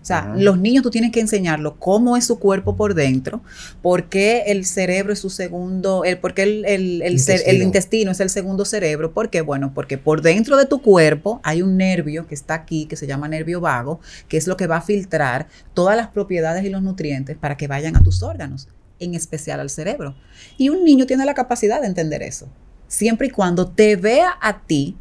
[0.05, 3.41] O sea, los niños tú tienes que enseñarlos cómo es su cuerpo por dentro,
[3.81, 8.11] por qué el cerebro es su segundo, el, por qué el, el, el, intestino.
[8.11, 9.13] es el segundo cerebro.
[9.13, 9.41] ¿Por qué?
[9.41, 13.07] Bueno, porque por dentro de tu cuerpo hay un nervio que está aquí, que se
[13.07, 16.83] llama nervio vago, que es lo que va a filtrar todas las propiedades y los
[16.83, 18.67] nutrientes para que vayan a tus órganos
[18.99, 20.15] en especial al cerebro.
[20.57, 22.47] Y un niño tiene la capacidad de entender eso,
[22.87, 24.97] siempre y cuando te vea a ti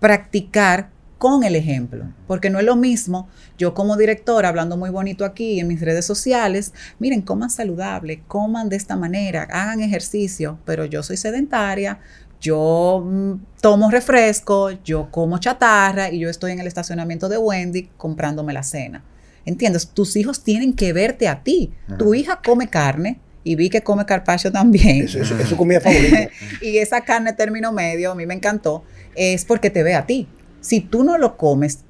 [0.00, 5.24] practicar con el ejemplo, porque no es lo mismo yo como directora hablando muy bonito
[5.24, 10.84] aquí en mis redes sociales, miren, coman saludable, coman de esta manera, hagan ejercicio, pero
[10.84, 12.00] yo soy sedentaria,
[12.40, 13.32] yo mm,
[13.62, 18.62] tomo refresco, yo como chatarra y yo estoy en el estacionamiento de Wendy comprándome la
[18.62, 19.02] cena.
[19.44, 19.88] ¿Entiendes?
[19.88, 21.72] Tus hijos tienen que verte a ti.
[21.98, 25.04] Tu hija come carne, y vi que come carpaccio también.
[25.04, 26.30] Eso, es su comida favorita.
[26.62, 28.84] y esa carne término medio, a mí me encantó,
[29.14, 30.26] es porque te ve a ti.
[30.60, 31.80] Si tú no lo comes,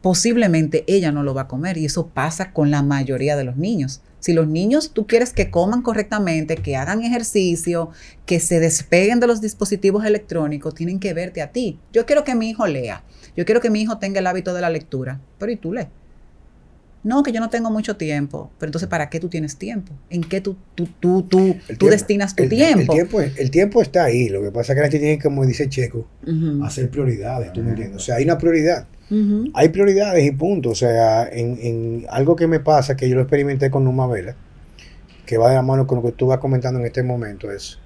[0.00, 3.56] posiblemente ella no lo va a comer y eso pasa con la mayoría de los
[3.56, 4.00] niños.
[4.18, 7.90] Si los niños tú quieres que coman correctamente, que hagan ejercicio,
[8.24, 11.78] que se despeguen de los dispositivos electrónicos, tienen que verte a ti.
[11.92, 13.04] Yo quiero que mi hijo lea,
[13.36, 15.88] yo quiero que mi hijo tenga el hábito de la lectura, pero ¿y tú lees?
[17.04, 18.50] No, que yo no tengo mucho tiempo.
[18.58, 19.92] Pero entonces, ¿para qué tú tienes tiempo?
[20.08, 22.80] ¿En qué tú, tú, tú, tú, tú destinas tu tiempo?
[22.80, 23.20] El, tiempo?
[23.20, 24.30] el tiempo está ahí.
[24.30, 26.06] Lo que pasa es que la gente tiene, como dice Checo,
[26.64, 27.52] hacer prioridades.
[27.52, 27.98] ¿Tú me entiendes?
[27.98, 28.88] O sea, hay una prioridad.
[29.52, 30.70] Hay prioridades y punto.
[30.70, 34.34] O sea, en, en, algo que me pasa, que yo lo experimenté con Numa Vela,
[35.26, 37.78] que va de la mano con lo que tú vas comentando en este momento, es.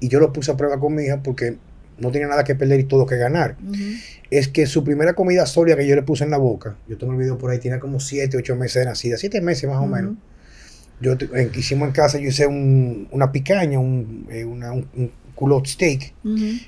[0.00, 1.56] Y yo lo puse a prueba con mi hija porque
[1.98, 3.56] no tiene nada que perder y todo que ganar.
[4.30, 7.12] Es que su primera comida sólida que yo le puse en la boca, yo tengo
[7.12, 9.86] el video por ahí, tiene como 7, 8 meses de nacida, 7 meses más o
[9.86, 10.14] menos.
[11.00, 11.14] Yo
[11.54, 16.14] hicimos en casa, yo hice una picaña, un, eh, un, culot steak.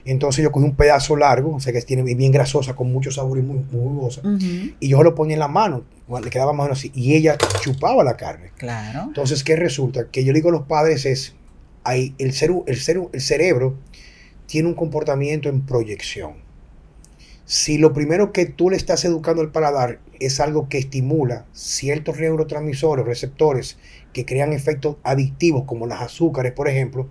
[0.05, 3.39] Entonces yo cogí un pedazo largo, o sea que tiene bien grasosa, con mucho sabor
[3.39, 4.22] y muy, muy jugosa.
[4.79, 5.85] Y yo lo ponía en la mano,
[6.22, 6.93] le quedaba más o menos así.
[6.95, 8.53] Y ella chupaba la carne.
[8.57, 9.05] Claro.
[9.09, 10.09] Entonces, ¿qué resulta?
[10.11, 11.35] Que yo le digo a los padres es,
[11.83, 12.35] hay, el,
[12.66, 13.79] el, el cerebro
[14.49, 16.49] tiene un comportamiento en proyección.
[17.44, 22.18] Si lo primero que tú le estás educando al paladar es algo que estimula ciertos
[22.18, 23.78] neurotransmisores, receptores
[24.12, 27.09] que crean efectos adictivos como las azúcares, por ejemplo,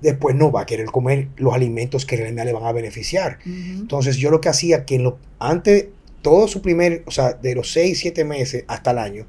[0.00, 3.38] después no va a querer comer los alimentos que realmente le van a beneficiar.
[3.44, 5.88] Entonces yo lo que hacía que en lo, antes,
[6.22, 9.26] todo su primer, o sea, de los 6, 7 meses hasta el año,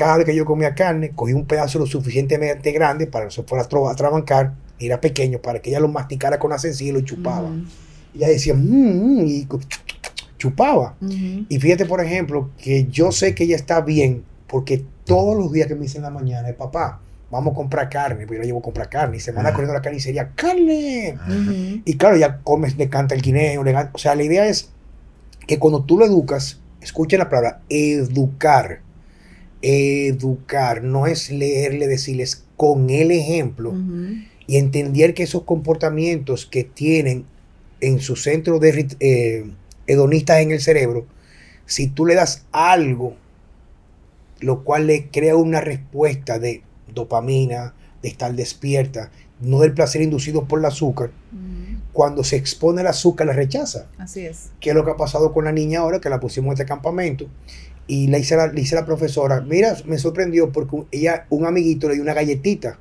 [0.00, 3.42] cada vez que yo comía carne, cogí un pedazo lo suficientemente grande para que se
[3.42, 7.00] fuera a trabancar, era pequeño, para que ella lo masticara con la sencilla y lo
[7.02, 7.50] chupaba.
[8.14, 9.46] Y ella decía, mmm, y
[10.38, 10.96] chupaba.
[11.02, 15.68] Y fíjate, por ejemplo, que yo sé que ella está bien, porque todos los días
[15.68, 18.60] que me dicen en la mañana, papá, vamos a comprar carne, pues yo la llevo
[18.60, 21.18] a comprar carne, y se manda corriendo a la carnicería, ¡carne!
[21.84, 24.70] Y claro, ya comes, le canta el guineo, le o sea, la idea es
[25.46, 28.80] que cuando tú lo educas, escuchen la palabra, educar,
[29.62, 33.74] educar, no es leerle, decirles con el ejemplo,
[34.46, 37.24] y entender que esos comportamientos que tienen
[37.80, 39.50] en su centro de eh,
[39.86, 41.06] hedonistas en el cerebro,
[41.66, 43.14] si tú le das algo,
[44.40, 50.46] lo cual le crea una respuesta de dopamina, de estar despierta, no del placer inducido
[50.46, 51.10] por el azúcar,
[51.92, 53.86] cuando se expone al azúcar la rechaza.
[53.98, 54.50] Así es.
[54.60, 56.66] ¿Qué es lo que ha pasado con la niña ahora que la pusimos en este
[56.66, 57.26] campamento?
[57.90, 61.88] Y le hice, la, le hice la profesora, mira, me sorprendió porque ella, un amiguito
[61.88, 62.78] le dio una galletita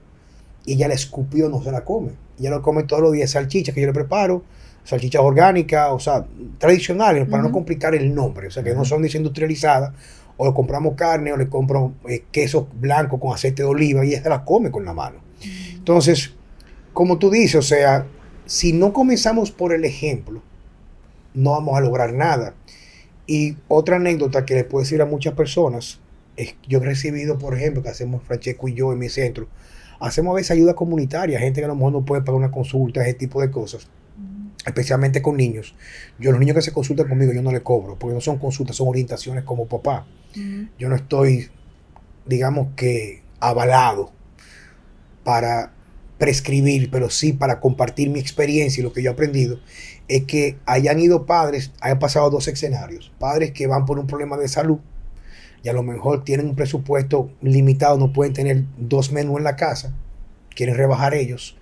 [0.65, 2.11] y ella la escupió, no se la come.
[2.39, 4.43] Ella lo come todos los días, salchicha que yo le preparo,
[4.83, 6.27] salchichas orgánicas, o sea,
[6.59, 9.93] tradicionales, para no complicar el nombre, o sea, que no son desindustrializadas,
[10.37, 14.09] o le compramos carne, o le compro eh, queso blanco con aceite de oliva, y
[14.09, 15.21] ella se la come con la mano.
[15.73, 16.35] Entonces,
[16.93, 18.05] como tú dices, o sea,
[18.45, 20.43] si no comenzamos por el ejemplo,
[21.33, 22.53] no vamos a lograr nada.
[23.29, 25.99] Y otra anécdota que le puedo decir a muchas personas,
[26.35, 29.47] es yo he recibido, por ejemplo, que hacemos Francesco y yo en mi centro,
[29.99, 33.03] hacemos a veces ayuda comunitaria, gente que a lo mejor no puede pagar una consulta,
[33.03, 33.87] ese tipo de cosas,
[34.65, 35.75] especialmente con niños.
[36.17, 38.75] Yo los niños que se consultan conmigo, yo no les cobro, porque no son consultas,
[38.75, 40.07] son orientaciones como papá.
[40.79, 41.49] Yo no estoy,
[42.25, 44.11] digamos que, avalado
[45.23, 45.71] para
[46.17, 49.59] prescribir, pero sí para compartir mi experiencia y lo que yo he aprendido,
[50.09, 53.13] es que hayan ido padres, hayan pasado dos escenarios.
[53.19, 54.79] Padres que van por un problema de salud
[55.63, 59.55] y a lo mejor tienen un presupuesto limitado, no pueden tener dos menús en la
[59.55, 59.93] casa,
[60.55, 61.57] quieren rebajar ellos.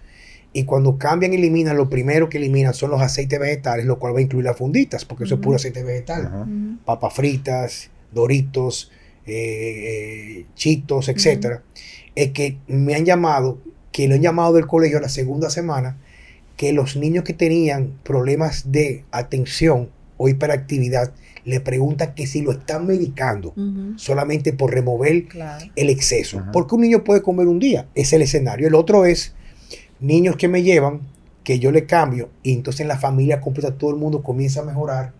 [0.54, 4.16] Y cuando cambian y eliminan, lo primero que eliminan son los aceites vegetales, lo cual
[4.16, 6.80] va a incluir las funditas, porque eso es puro aceite vegetal.
[6.86, 8.92] Papas fritas, doritos,
[9.26, 11.64] eh, eh, chitos, etcétera.
[12.16, 13.60] Es que me han llamado,
[13.92, 15.98] que lo han llamado del colegio la segunda semana,
[16.58, 21.14] que los niños que tenían problemas de atención o hiperactividad
[21.46, 23.54] le preguntan que si lo están medicando
[23.96, 25.28] solamente por remover
[25.76, 26.44] el exceso.
[26.52, 28.68] Porque un niño puede comer un día, es el escenario.
[28.68, 29.34] El otro es
[30.02, 31.02] niños que me llevan,
[31.46, 34.66] que yo le cambio, y entonces en la familia completa todo el mundo comienza a
[34.66, 35.14] mejorar.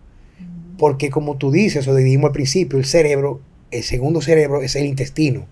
[0.76, 4.84] Porque como tú dices, o dijimos al principio, el cerebro, el segundo cerebro es el
[4.84, 5.46] intestino.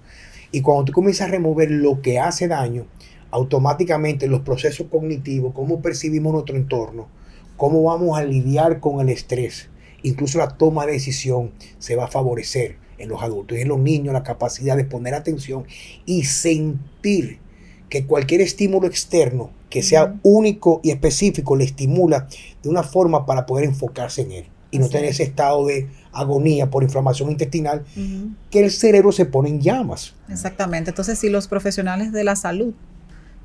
[0.52, 2.86] Y cuando tú comienzas a remover lo que hace daño,
[3.30, 7.08] automáticamente los procesos cognitivos, cómo percibimos nuestro entorno,
[7.56, 9.68] cómo vamos a lidiar con el estrés,
[10.02, 13.78] incluso la toma de decisión se va a favorecer en los adultos y en los
[13.78, 15.64] niños la capacidad de poner atención
[16.04, 17.38] y sentir
[17.88, 22.28] que cualquier estímulo externo que sea único y específico le estimula
[22.62, 26.70] de una forma para poder enfocarse en él y no tener ese estado de agonía
[26.70, 27.84] por inflamación intestinal
[28.50, 30.14] que el cerebro se pone en llamas.
[30.28, 30.90] Exactamente.
[30.90, 32.74] Entonces, si los profesionales de la salud,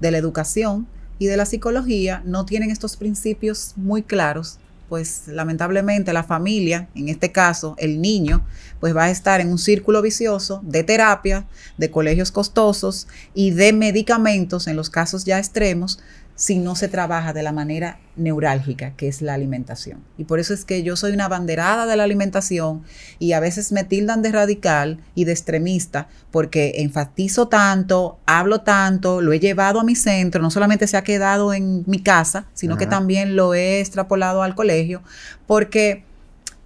[0.01, 0.87] de la educación
[1.19, 4.57] y de la psicología no tienen estos principios muy claros,
[4.89, 8.45] pues lamentablemente la familia, en este caso el niño,
[8.81, 11.45] pues va a estar en un círculo vicioso de terapia,
[11.77, 15.99] de colegios costosos y de medicamentos en los casos ya extremos,
[16.41, 19.99] si no se trabaja de la manera neurálgica, que es la alimentación.
[20.17, 22.81] Y por eso es que yo soy una banderada de la alimentación
[23.19, 29.21] y a veces me tildan de radical y de extremista porque enfatizo tanto, hablo tanto,
[29.21, 32.75] lo he llevado a mi centro, no solamente se ha quedado en mi casa, sino
[32.75, 35.03] que también lo he extrapolado al colegio,
[35.45, 36.05] porque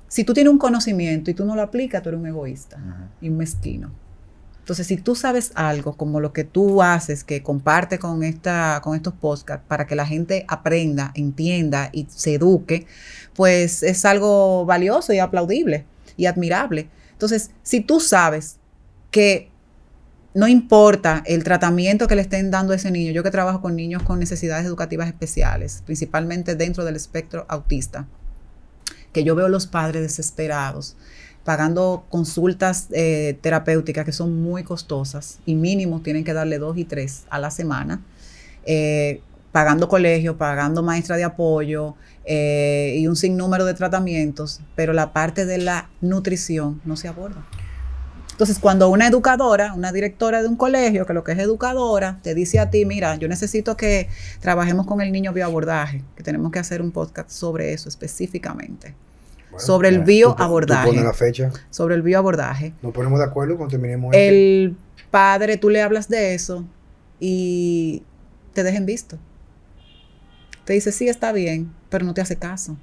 [0.07, 2.78] si tú tienes un conocimiento y tú no lo aplicas, tú eres un egoísta
[3.19, 4.05] y un mezquino.
[4.66, 8.95] Entonces, si tú sabes algo como lo que tú haces, que comparte con, esta, con
[8.95, 12.88] estos podcasts para que la gente aprenda, entienda y se eduque,
[13.36, 15.86] pues es algo valioso y aplaudible
[16.18, 16.89] y admirable.
[17.11, 18.57] Entonces, si tú sabes
[19.11, 19.51] que
[20.34, 23.76] no importa el tratamiento que le estén dando a ese niño, yo que trabajo con
[23.76, 28.07] niños con necesidades educativas especiales, principalmente dentro del espectro autista,
[29.13, 30.97] que yo veo los padres desesperados
[31.46, 36.86] pagando consultas eh, terapéuticas que son muy costosas y mínimo tienen que darle dos y
[36.86, 38.02] tres a la semana,
[38.66, 39.22] eh,
[39.52, 45.46] pagando colegio, pagando maestra de apoyo eh, y un sinnúmero de tratamientos, pero la parte
[45.46, 47.46] de la nutrición no se aborda.
[48.32, 52.34] Entonces, cuando una educadora, una directora de un colegio, que lo que es educadora, te
[52.34, 54.10] dice a ti, mira, yo necesito que
[54.41, 58.96] trabajemos con el niño bioabordaje, que tenemos que hacer un podcast sobre eso específicamente
[59.58, 60.91] sobre el bioabordaje.
[61.01, 61.51] la fecha.
[61.70, 62.74] Sobre el bioabordaje.
[62.82, 64.14] Nos ponemos de acuerdo cuando terminemos.
[64.16, 64.76] El
[65.12, 66.66] padre, tú le hablas de eso
[67.20, 68.03] y
[68.53, 69.18] te dejen visto.
[70.66, 72.78] Te dice, sí, está bien, pero no te hace caso.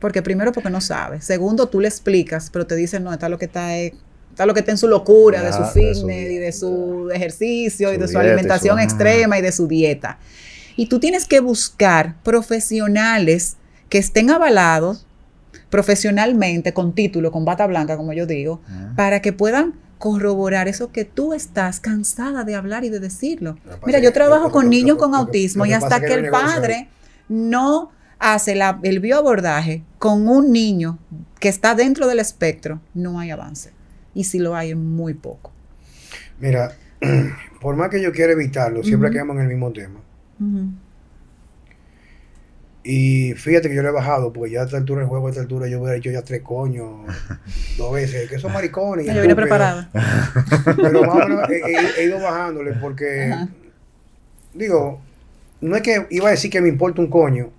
[0.00, 1.20] Porque primero porque no sabe.
[1.20, 3.72] Segundo, tú le explicas, pero te dicen, no, está lo que está
[4.32, 7.98] está lo que está en su locura, de su fitness y de su ejercicio y
[7.98, 10.18] de su alimentación extrema y de su dieta.
[10.74, 13.56] Y tú tienes que buscar profesionales
[13.90, 15.06] que estén avalados
[15.72, 18.92] profesionalmente, con título, con bata blanca, como yo digo, ah.
[18.94, 23.56] para que puedan corroborar eso que tú estás cansada de hablar y de decirlo.
[23.86, 26.88] Mira, yo trabajo con niños con autismo y hasta que, el padre
[27.30, 30.98] no hace el bioabordaje con un niño
[31.40, 33.72] que está dentro del espectro, no hay avance.
[34.14, 35.52] Y si lo hay, es muy poco.
[36.38, 36.72] Mira,
[37.62, 40.00] por más que yo quiera evitarlo, siempre quedamos en el mismo tema.
[42.84, 45.30] Y fíjate que yo le he bajado, porque ya a esta altura, el juego a
[45.30, 47.06] esta altura, yo hubiera hecho ya tres coños,
[47.78, 49.06] dos veces, que son maricones.
[49.06, 49.88] yo vine preparada.
[50.76, 53.32] Pero más o menos he, ido bajándole porque,
[54.52, 55.00] digo,
[55.60, 57.50] no es que iba a decir que me importa un coño,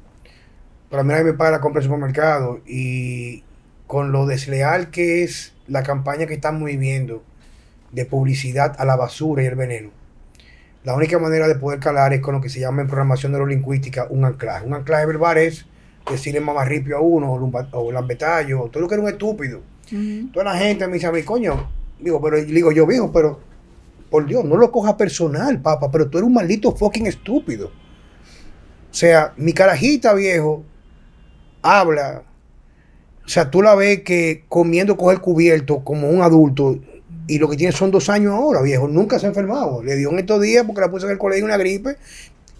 [0.89, 3.43] pero a mí nadie me paga la compra del supermercado y
[3.87, 7.23] con lo desleal que es la campaña que estamos viviendo
[7.91, 9.89] de publicidad a la basura y el veneno,
[10.83, 14.07] la única manera de poder calar es con lo que se llama en programación neurolingüística
[14.09, 14.65] un anclaje.
[14.65, 15.65] Un anclaje verbal es
[16.09, 19.61] decirle mamarripio a uno, o, lumba- o lambetallo, o todo lo que era un estúpido.
[20.33, 21.69] Toda la gente me dice a mí, coño,
[21.99, 23.39] digo, pero digo yo, viejo, pero
[24.09, 27.67] por Dios, no lo cojas personal, papá, pero tú eres un maldito fucking estúpido.
[27.67, 30.63] O sea, mi carajita, viejo,
[31.61, 32.23] habla.
[33.25, 36.77] O sea, tú la ves que comiendo coge el cubierto como un adulto
[37.27, 38.87] y lo que tiene son dos años ahora, viejo.
[38.87, 39.81] Nunca se ha enfermado.
[39.83, 41.97] Le dio en estos días porque la puse en el colegio una gripe.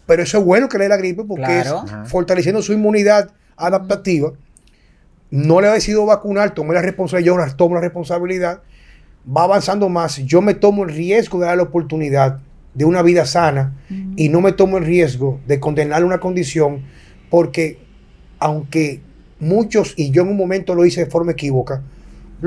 [0.06, 1.86] Pero eso es bueno que le dé la gripe porque Claro.
[2.04, 4.32] es fortaleciendo su inmunidad adaptativa.
[5.32, 8.62] No le ha decidido vacunar, tomé la responsabilidad, yo tomo la responsabilidad.
[9.26, 10.18] Va avanzando más.
[10.18, 12.40] Yo me tomo el riesgo de dar la oportunidad
[12.74, 13.74] de una vida sana
[14.16, 16.82] y no me tomo el riesgo de condenarle una condición
[17.30, 17.80] porque
[18.40, 19.00] aunque
[19.40, 21.82] muchos, y yo en un momento lo hice de forma equívoca,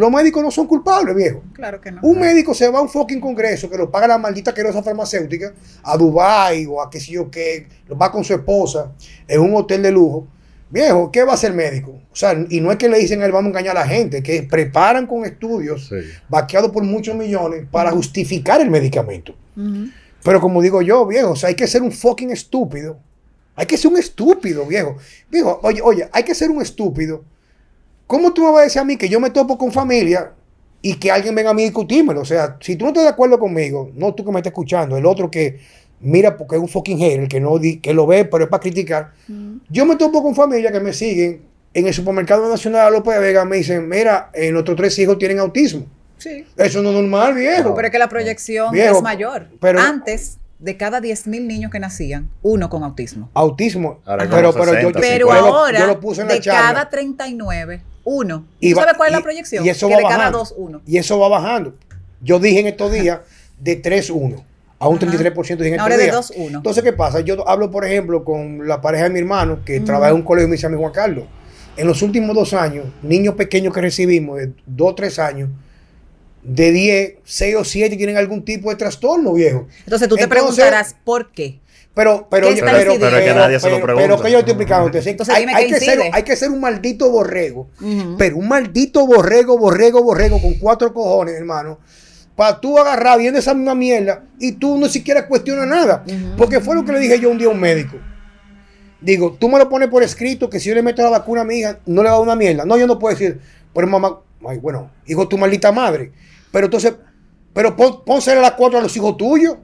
[0.01, 1.43] los médicos no son culpables, viejo.
[1.53, 2.01] Claro que no.
[2.03, 5.53] Un médico se va a un fucking congreso que lo paga la maldita querosa farmacéutica
[5.83, 8.93] a Dubai o a qué sé yo qué, lo va con su esposa
[9.27, 10.27] en un hotel de lujo.
[10.69, 11.93] Viejo, ¿qué va a hacer el médico?
[12.13, 13.87] O sea, y no es que le dicen a él vamos a engañar a la
[13.87, 15.95] gente, que preparan con estudios Sí.
[16.29, 19.35] vaqueados por muchos millones para justificar el medicamento.
[20.25, 22.99] Pero como digo yo, viejo, o sea, hay que ser un fucking estúpido.
[23.55, 24.97] Hay que ser un estúpido, viejo.
[25.31, 27.23] Viejo, oye, oye, hay que ser un estúpido.
[28.07, 30.33] ¿Cómo tú me vas a decir a mí que yo me topo con familia
[30.83, 32.21] y que alguien venga a mí a discutírmelo?
[32.21, 34.97] O sea, si tú no estás de acuerdo conmigo, no tú que me estás escuchando,
[34.97, 35.59] el otro que
[36.01, 38.61] mira porque es un fucking hater, que, no di- que lo ve, pero es para
[38.61, 39.13] criticar.
[39.69, 41.43] Yo me topo con familia que me siguen
[41.75, 45.39] en el supermercado nacional López de Vega, me dicen, mira, eh, nuestros tres hijos tienen
[45.41, 45.87] autismo.
[46.19, 46.47] Sí.
[46.57, 47.75] Eso no es normal, viejo.
[47.75, 49.49] Pero es que la proyección Viejo, es mayor.
[49.61, 53.29] pero- Antes, de cada 10.000 niños que nacían, uno con autismo.
[53.35, 54.01] Autismo.
[54.07, 56.41] Ahora pero, pero yo, 60, Pero yo lo- ahora, yo lo puse en la de
[56.41, 56.61] charla.
[56.73, 58.47] cada 39, uno.
[58.61, 59.67] Y ¿Tú va- sabes cuál es y- la proyección?
[59.67, 60.39] y eso que va de cada bajando.
[60.39, 60.81] dos, uno.
[60.87, 61.75] Y eso va bajando.
[62.23, 63.19] Yo dije en estos días
[63.61, 64.45] de 3-1
[64.79, 65.01] a un Ajá.
[65.07, 66.51] 33% dije en Ahora estos es de días.
[66.53, 66.57] 2-1.
[66.59, 67.21] Entonces, ¿qué pasa?
[67.21, 70.47] Yo hablo, por ejemplo, con la pareja de mi hermano que trabaja en un colegio
[70.47, 71.25] y me dice a mí, Juan Carlos,
[71.77, 75.51] en los últimos dos años, niños pequeños que recibimos de 2 o 3 años,
[76.43, 79.67] de 10, 6 o 7 tienen algún tipo de trastorno, viejo.
[79.85, 81.59] Entonces tú te Entonces- preguntarás por qué.
[81.97, 82.93] Pero, pero, ¿Qué oye, está pero?
[83.01, 84.07] Pero que nadie se lo pregunta.
[84.07, 84.87] pero que yo estoy explicando.
[84.89, 87.71] Entonces, hay, que ser, hay que ser un maldito borrego.
[88.19, 91.79] Pero un maldito borrego, borrego, borrego con cuatro cojones, hermano.
[92.35, 96.05] Para tú agarrar viendo esa misma mierda y tú no siquiera cuestionas nada.
[96.37, 97.97] Porque fue lo que le dije yo un día a un médico.
[99.01, 101.45] Digo, tú me lo pones por escrito que si yo le meto la vacuna a
[101.45, 102.67] mi hija, no le va a dar una mierda.
[102.67, 103.41] No, yo no puedo decir,
[103.73, 106.13] pero mamá, ay, bueno, hijo, tu maldita madre.
[106.53, 106.93] Pero entonces,
[107.55, 109.57] pero pon, las cuatro a los hijos tuyos.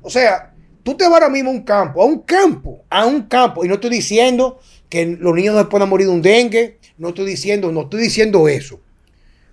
[0.00, 0.53] O sea,
[0.84, 3.64] tú te vas ahora mismo a un campo, a un campo, a un campo.
[3.64, 6.78] Y no estoy diciendo que los niños no se puedan morir de un dengue.
[6.96, 8.78] No estoy diciendo, no estoy diciendo eso.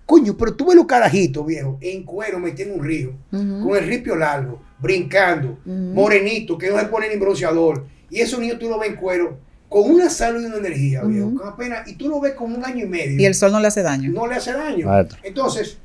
[0.06, 3.86] Coño, pero tú ves los carajitos, viejo, en cuero metiendo en un río, con el
[3.86, 7.86] ripio largo, brincando, morenito, que no se pone ni bronceador.
[8.10, 11.32] Y esos niños tú los ves en cuero, con una salud y una energía, viejo,
[11.34, 13.60] con apenas, y tú lo ves con un año y medio Y el sol no
[13.60, 14.10] le hace daño.
[14.10, 14.86] no le hace daño.
[14.86, 15.18] Maestro.
[15.22, 15.78] Entonces,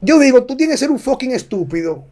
[0.00, 2.04] yo digo, tú tienes que ser un fucking estúpido,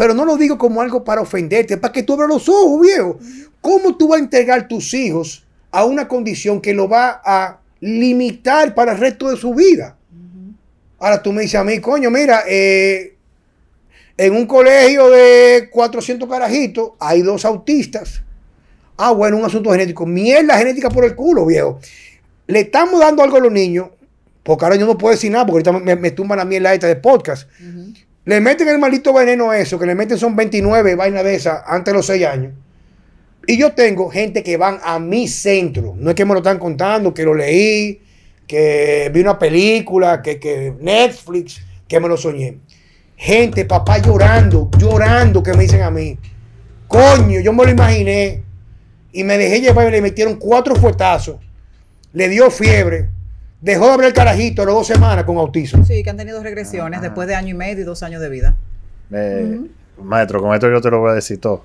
[0.00, 3.18] pero no lo digo como algo para ofenderte, para que tú abras los ojos, viejo.
[3.60, 8.74] ¿Cómo tú vas a entregar tus hijos a una condición que lo va a limitar
[8.74, 9.98] para el resto de su vida?
[10.98, 13.14] Ahora tú me dices a mí, coño, mira, eh,
[14.16, 18.22] en un colegio de 400 carajitos hay dos autistas.
[18.96, 20.06] Ah, bueno, un asunto genético.
[20.06, 21.78] Mierda genética por el culo, viejo.
[22.46, 23.88] Le estamos dando algo a los niños,
[24.44, 26.86] porque ahora yo no puedo decir nada, porque ahorita me, me tumban la mierda esta
[26.86, 27.50] de podcast.
[28.24, 31.92] Le meten el maldito veneno eso, que le meten son 29 vainas de esas antes
[31.92, 32.52] de los 6 años.
[33.46, 35.94] Y yo tengo gente que van a mi centro.
[35.96, 38.00] No es que me lo están contando, que lo leí,
[38.46, 42.58] que vi una película, que, que Netflix, que me lo soñé.
[43.16, 46.18] Gente, papá llorando, llorando, que me dicen a mí.
[46.86, 48.42] Coño, yo me lo imaginé.
[49.12, 51.36] Y me dejé llevar y le metieron cuatro fuetazos.
[52.12, 53.08] Le dio fiebre.
[53.60, 55.84] Dejó de abrir el carajito a las dos semanas con autismo.
[55.84, 58.56] Sí, que han tenido regresiones después de año y medio y dos años de vida.
[59.12, 59.60] Eh,
[60.02, 61.64] Maestro, con esto yo te lo voy a decir todo.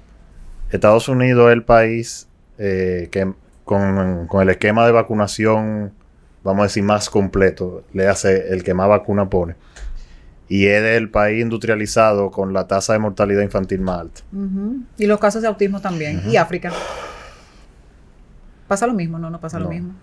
[0.72, 2.28] Estados Unidos es el país
[2.58, 3.34] eh, que
[3.64, 5.94] con, con el esquema de vacunación,
[6.44, 9.56] vamos a decir, más completo, le hace el que más vacuna pone.
[10.48, 14.22] Y es el país industrializado con la tasa de mortalidad infantil más alta.
[14.98, 16.22] Y los casos de autismo también.
[16.30, 16.72] Y África.
[18.68, 19.18] ¿Pasa lo mismo?
[19.18, 19.94] No, no pasa lo mismo.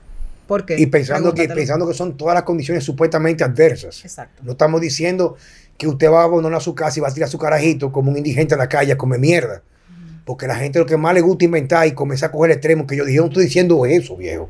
[0.47, 0.79] ¿Por qué?
[0.79, 4.05] Y pensando que, pensando que son todas las condiciones supuestamente adversas.
[4.05, 4.43] Exacto.
[4.45, 5.37] No estamos diciendo
[5.79, 8.19] que usted va a abandonar su casa y va a tirar su carajito como un
[8.19, 9.63] indigente en la calle a comer mierda.
[10.25, 12.97] Porque la gente lo que más le gusta inventar y comenzar a coger extremos, que
[12.97, 14.49] yo dije, yo no estoy diciendo eso, viejo.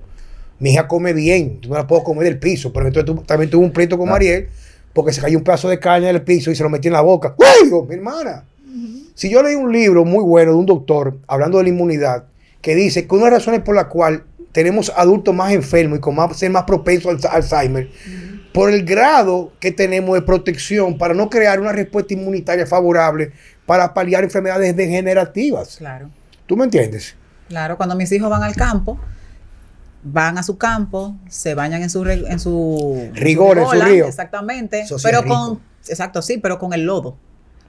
[0.59, 3.64] Mi hija come bien, tú no la puedo comer del piso, pero entonces también tuve
[3.64, 4.09] un pleito con.
[4.09, 4.49] Mariel
[4.93, 7.01] porque se cayó un pedazo de carne del piso y se lo metí en la
[7.01, 7.34] boca.
[7.38, 7.70] ¡Uy!
[7.88, 8.45] Mi hermana.
[9.14, 12.24] Si yo leí un libro muy bueno de un doctor hablando de la inmunidad
[12.61, 16.01] que dice que una de las razones por la cual tenemos adultos más enfermos y
[16.01, 17.91] con más, ser más propensos al Alzheimer,
[18.53, 23.33] por el grado que tenemos de protección para no crear una respuesta inmunitaria favorable
[23.65, 25.77] para paliar enfermedades degenerativas.
[25.77, 26.11] Claro.
[26.47, 27.17] ¿Tú me entiendes?
[27.49, 28.99] Claro, cuando mis hijos van al campo,
[30.03, 33.85] van a su campo, se bañan en su re- en su Rigor, en su rigola,
[33.87, 34.07] río.
[34.07, 34.81] Exactamente.
[34.81, 37.17] Eso sí pero con exacto, sí, pero con el lodo.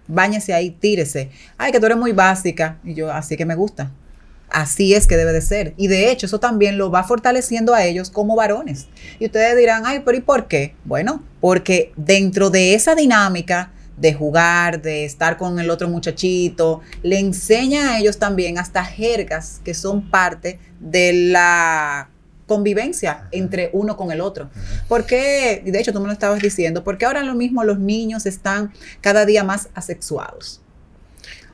[0.08, 1.30] Báñese ahí, tírese.
[1.58, 3.92] Ay, que tú eres muy básica y yo así que me gusta.
[4.54, 5.74] Así es que debe de ser.
[5.78, 8.88] Y de hecho, eso también lo va fortaleciendo a ellos como varones.
[9.20, 10.76] Y ustedes dirán, ay, pero ¿y por qué?
[10.86, 17.18] Bueno, porque dentro de esa dinámica de jugar, de estar con el otro muchachito, le
[17.18, 22.10] enseña a ellos también hasta jergas que son parte de la
[22.46, 24.52] convivencia entre uno con el otro.
[24.88, 28.28] Porque, y de hecho tú me lo estabas diciendo, porque ahora lo mismo los niños
[28.28, 30.62] están cada día más asexuados.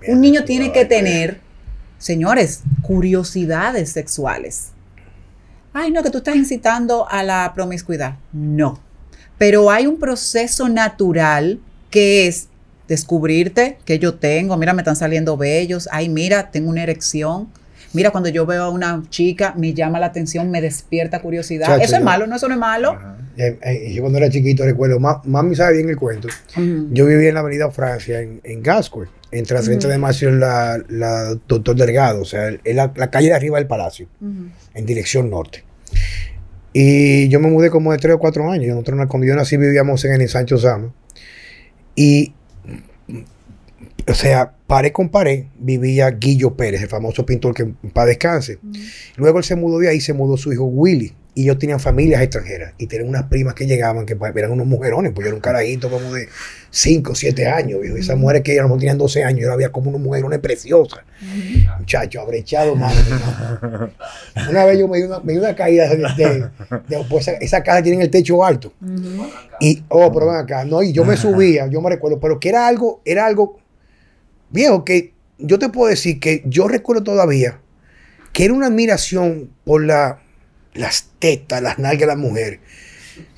[0.08, 1.40] Un niño tiene que tener,
[2.00, 4.70] señores, curiosidades sexuales.
[5.72, 8.16] Ay, no, que tú estás incitando a la promiscuidad.
[8.34, 8.80] No.
[9.38, 11.60] Pero hay un proceso natural
[11.92, 12.48] que es
[12.88, 17.48] descubrirte que yo tengo, mira, me están saliendo bellos, ay, mira, tengo una erección.
[17.94, 21.68] Mira, cuando yo veo a una chica, me llama la atención, me despierta curiosidad.
[21.68, 22.98] Chacho, eso es malo, no, eso no es malo.
[23.38, 26.28] Eh, eh, yo cuando era chiquito recuerdo, ma- mami sabe bien el cuento.
[26.92, 30.32] Yo vivía en la avenida Francia, en, en Gascoy, entre la 30 de marzo y
[30.34, 34.08] la, la Doctor Delgado, o sea, en la, la calle de arriba del palacio,
[34.74, 35.64] en dirección norte.
[36.74, 38.68] Y yo me mudé como de 3 o 4 años.
[38.76, 40.94] Nosotros, cuando yo nací, vivíamos en el Sancho Sama.
[41.96, 42.34] Y,
[44.10, 48.60] o sea, pared con pared vivía Guillo Pérez, el famoso pintor que para descanse.
[49.18, 51.14] Luego él se mudó de ahí, se mudó su hijo Willy.
[51.36, 52.74] Y ellos tenían familias extranjeras.
[52.78, 55.90] Y tenían unas primas que llegaban, que eran unos mujerones, pues yo era un carajito
[55.90, 56.28] como de
[56.70, 57.80] 5 o 7 años.
[57.80, 57.96] viejo.
[57.96, 61.00] Y esas mujeres que eran, tenían 12 años, yo la veía como unas mujerones preciosas.
[61.80, 62.98] Muchacho, abrechado, madre.
[63.10, 63.90] mía.
[64.50, 66.50] Una vez yo me di una, me di una caída de, de-
[66.88, 68.74] de- pues esa, esa casa tiene el techo alto.
[68.82, 69.28] Ujú.
[69.62, 72.50] Y, oh, pero ven acá, no, y yo me subía, yo me recuerdo, pero que
[72.50, 73.60] era algo, era algo
[74.52, 77.60] viejo que yo te puedo decir que yo recuerdo todavía
[78.34, 80.22] que era una admiración por la,
[80.74, 82.60] las tetas, las nalgas de la mujer.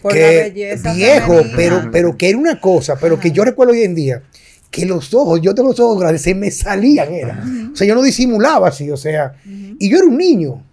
[0.01, 1.55] Por que la belleza viejo, femenina.
[1.55, 4.23] pero, pero que era una cosa, pero que yo recuerdo hoy en día
[4.69, 7.43] que los ojos, yo tengo los ojos grandes, se me salían, era.
[7.73, 10.63] O sea, yo no disimulaba así, o sea, y yo era un niño,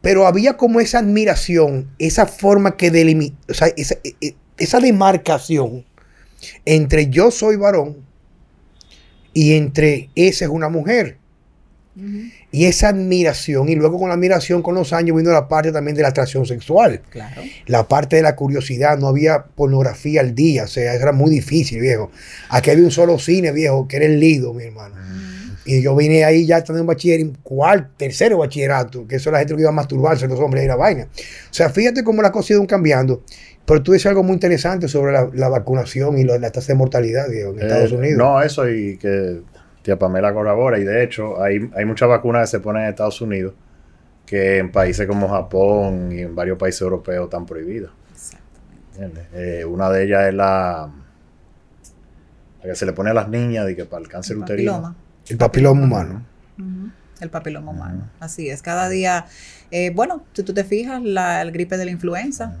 [0.00, 4.80] pero había como esa admiración, esa forma que delimita, o sea, esa, e- e- esa
[4.80, 5.84] demarcación
[6.64, 8.07] entre yo soy varón
[9.38, 11.16] y entre esa es una mujer.
[12.50, 15.96] Y esa admiración, y luego con la admiración con los años vino la parte también
[15.96, 17.42] de la atracción sexual Claro.
[17.66, 21.80] la parte de la curiosidad, no había pornografía al día, o sea, era muy difícil,
[21.80, 22.10] viejo.
[22.48, 24.96] Aquí había un solo cine, viejo, que era el Lido, mi hermano.
[25.64, 29.38] Y yo vine ahí ya también bachiller, en cuarto, tercero bachillerato, que eso es la
[29.40, 31.04] gente que iba a masturbarse, los hombres y la vaina.
[31.04, 33.22] O sea, fíjate cómo las cosas iban cambiando.
[33.68, 36.78] Pero tú dices algo muy interesante sobre la, la vacunación y lo- la tasa de
[36.78, 38.16] mortalidad, viejo, en Eh, Estados Unidos.
[38.18, 39.42] No, eso y que
[39.82, 40.78] tía Pamela corrobora.
[40.78, 43.52] Y de hecho, hay, hay muchas vacunas que se ponen en Estados Unidos
[44.26, 47.90] que en países como Japón y en varios países europeos están prohibidas.
[48.92, 49.26] ¿entiendes?
[49.34, 50.90] Eh, una de ellas es la,
[52.62, 54.72] la que se le pone a las niñas de que para el cáncer El uterino.
[54.72, 54.96] papiloma.
[55.28, 56.26] El papiloma humano.
[57.20, 58.08] El papiloma humano.
[58.20, 58.62] Así es.
[58.62, 59.26] Cada día,
[59.70, 62.56] eh, bueno, si tú te fijas, la el gripe de la influenza,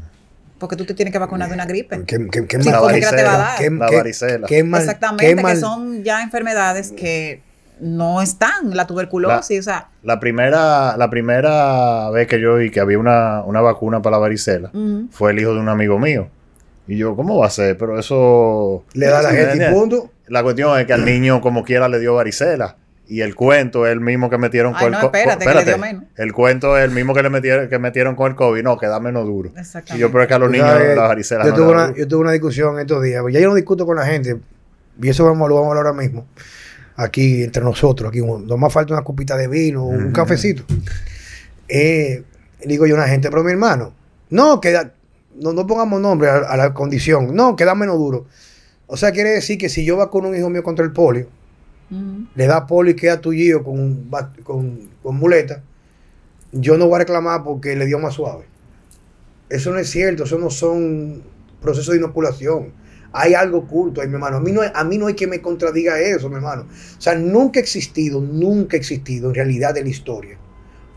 [0.58, 2.02] porque tú te tienes que vacunar de una gripe.
[2.06, 3.58] ¿Qué, qué, qué Sí, mal- porque te va a dar.
[3.58, 4.46] qué- La varicela.
[4.46, 7.42] qué mal- Exactamente, qué que son ya enfermedades que
[7.80, 12.80] no están, la tuberculosis, o sea, La primera, la primera vez que yo vi que
[12.80, 14.70] había una, una vacuna para la varicela
[15.12, 16.28] fue el hijo de un amigo mío.
[16.88, 17.76] Y yo, ¿cómo va a ser?
[17.78, 18.84] Pero eso...
[18.94, 20.10] Le da a la gente y punto.
[20.26, 22.76] La cuestión es que al niño como quiera le dio varicela.
[23.10, 25.50] Y el cuento es el mismo que metieron Ay, con no, el co- espérate, co-
[25.50, 26.04] que le dio menos.
[26.16, 28.62] El cuento es el mismo que le metieron, que metieron con el COVID.
[28.62, 29.50] No, que da menos duro.
[29.56, 30.00] Y Exactamente.
[30.00, 32.06] yo, pero es que a los niños sabes, la varicela yo, no tuve una, yo
[32.06, 33.24] tuve una discusión estos días.
[33.30, 34.36] Ya yo no discuto con la gente.
[35.00, 36.26] Y eso vamos, lo vamos a hablar ahora mismo.
[36.96, 38.10] Aquí entre nosotros.
[38.10, 40.64] Aquí no más falta una copita de vino, un cafecito.
[41.68, 42.22] Eh,
[42.64, 43.92] digo yo a una gente, pero mi hermano,
[44.30, 44.92] no, que da-
[45.36, 47.34] no, no pongamos nombre a, a la condición.
[47.34, 48.26] No, que da menos duro.
[48.86, 51.28] O sea, quiere decir que si yo vacuno a un hijo mío contra el polio,
[51.90, 54.10] Le da polio y queda tullido con,
[54.42, 55.62] con, con muleta,
[56.52, 58.44] yo no voy a reclamar porque le dio más suave.
[59.48, 61.22] Eso no es cierto, eso no son
[61.60, 62.72] procesos de inoculación.
[63.12, 64.36] Hay algo oculto ahí, mi hermano.
[64.36, 66.62] A mí, no, a mí no hay que me contradiga eso, mi hermano.
[66.62, 70.38] O sea, nunca ha existido, nunca ha existido en realidad en la historia,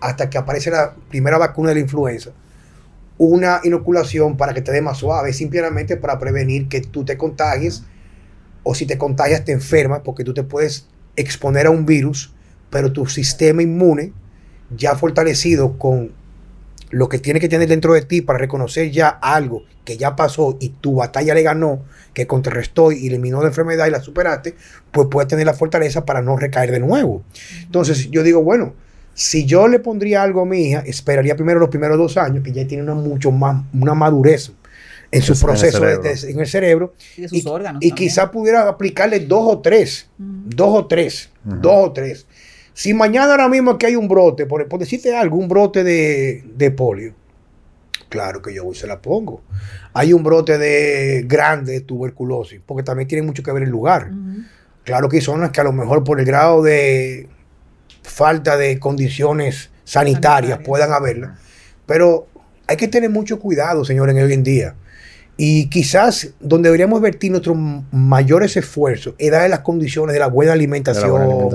[0.01, 2.31] hasta que aparece la primera vacuna de la influenza,
[3.17, 7.83] una inoculación para que te dé más suave, simplemente para prevenir que tú te contagies
[8.63, 12.33] o si te contagias te enfermas porque tú te puedes exponer a un virus,
[12.69, 14.13] pero tu sistema inmune
[14.75, 16.11] ya fortalecido con
[16.89, 20.57] lo que tiene que tener dentro de ti para reconocer ya algo que ya pasó
[20.59, 21.83] y tu batalla le ganó,
[22.13, 24.55] que contrarrestó y eliminó la enfermedad y la superaste,
[24.91, 27.23] pues puedes tener la fortaleza para no recaer de nuevo.
[27.63, 28.73] Entonces yo digo, bueno,
[29.13, 32.51] si yo le pondría algo a mi hija, esperaría primero los primeros dos años, que
[32.51, 34.51] ya tiene una mucho más, una madurez
[35.11, 36.93] en su proceso en el cerebro.
[37.17, 41.91] Y, sus órganos y quizá pudiera aplicarle dos o tres, dos o tres, dos o
[41.91, 42.25] tres.
[42.73, 47.13] Si mañana ahora mismo que hay un brote, por, decirte algo, un brote de, polio,
[48.09, 49.43] claro que yo se la pongo.
[49.93, 54.11] Hay un brote de grande tuberculosis, porque también tiene mucho que ver el lugar.
[54.83, 57.27] Claro que hay zonas que a lo mejor por el grado de
[58.01, 61.37] falta de condiciones sanitarias, puedan haberla,
[61.85, 62.27] pero
[62.67, 64.75] hay que tener mucho cuidado, señores, en hoy en día.
[65.43, 67.57] Y quizás donde deberíamos vertir nuestros
[67.91, 71.49] mayores esfuerzos es darle las condiciones de la buena alimentación,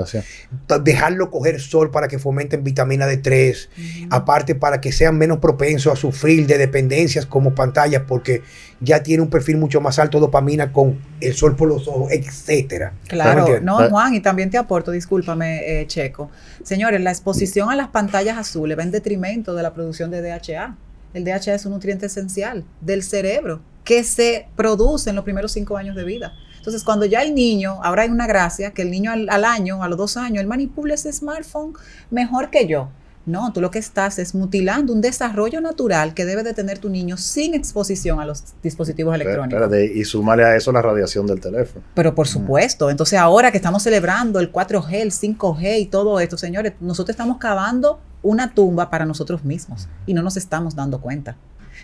[0.82, 3.68] dejarlo coger sol para que fomenten vitamina D3,
[4.10, 8.42] aparte para que sean menos propensos a sufrir de dependencias como pantallas, porque
[8.80, 12.10] ya tiene un perfil mucho más alto de dopamina con el sol por los ojos,
[12.10, 12.92] etcétera.
[13.06, 16.28] Claro, no, Juan, y también te aporto, discúlpame, eh, Checo.
[16.64, 20.76] Señores, la exposición a las pantallas azules va en detrimento de la producción de DHA.
[21.14, 25.76] El DHA es un nutriente esencial del cerebro que se produce en los primeros cinco
[25.78, 26.34] años de vida.
[26.58, 29.88] Entonces, cuando ya el niño, ahora hay una gracia, que el niño al, año, a
[29.88, 31.72] los dos años, él manipula ese smartphone
[32.10, 32.88] mejor que yo.
[33.26, 36.88] No, tú lo que estás es mutilando un desarrollo natural que debe de tener tu
[36.88, 39.72] niño sin exposición a los dispositivos electrónicos.
[39.94, 41.84] y sumarle a eso la radiación del teléfono.
[41.94, 46.36] Pero por supuesto, entonces ahora que estamos celebrando el 4G, el 5G y todo esto,
[46.36, 51.36] señores, nosotros estamos cavando una tumba para nosotros mismos y no nos estamos dando cuenta.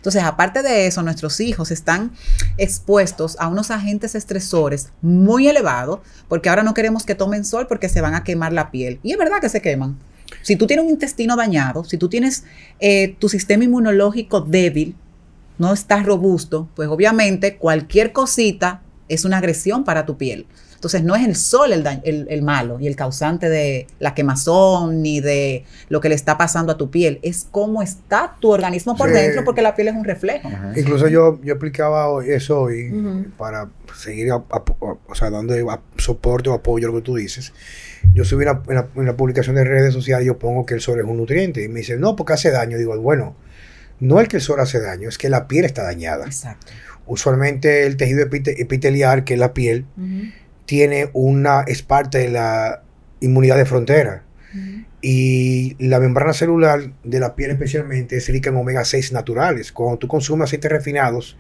[0.03, 2.11] Entonces, aparte de eso, nuestros hijos están
[2.59, 7.89] expuestos a unos agentes estresores muy elevados, porque ahora no queremos que tomen sol porque
[7.89, 8.99] se van a quemar la piel.
[9.05, 9.97] Y es verdad que se queman.
[10.43, 12.43] Si tú tienes un intestino dañado, si tú tienes
[12.81, 14.97] eh, tu sistema inmunológico débil,
[15.59, 20.47] no estás robusto, pues obviamente cualquier cosita es una agresión para tu piel.
[20.83, 25.20] Entonces no es el sol el, el, malo y el causante de la quemazón ni
[25.20, 29.12] de lo que le está pasando a tu piel, es cómo está tu organismo por
[29.12, 30.51] dentro porque la piel es un reflejo.
[30.74, 35.55] Incluso yo, yo aplicaba eso hoy para seguir o sea, dando
[35.99, 37.53] soporte o apoyo a lo que tú dices.
[38.12, 41.16] Yo subí en la, publicación de redes sociales, yo pongo que el sol es un
[41.16, 42.76] nutriente y me dicen, no, porque hace daño.
[42.76, 43.37] Digo, bueno,
[44.01, 46.24] no es que el sol hace daño, es que la piel está dañada.
[46.24, 46.72] Exacto.
[47.07, 49.87] Usualmente el tejido epitelial, que es la piel,
[50.67, 52.83] tiene una, es parte de la
[53.21, 54.25] inmunidad de frontera.
[55.01, 59.73] Y la membrana celular de la piel especialmente es rica en omega 6 naturales.
[59.73, 61.37] Cuando tú consumes aceites refinados,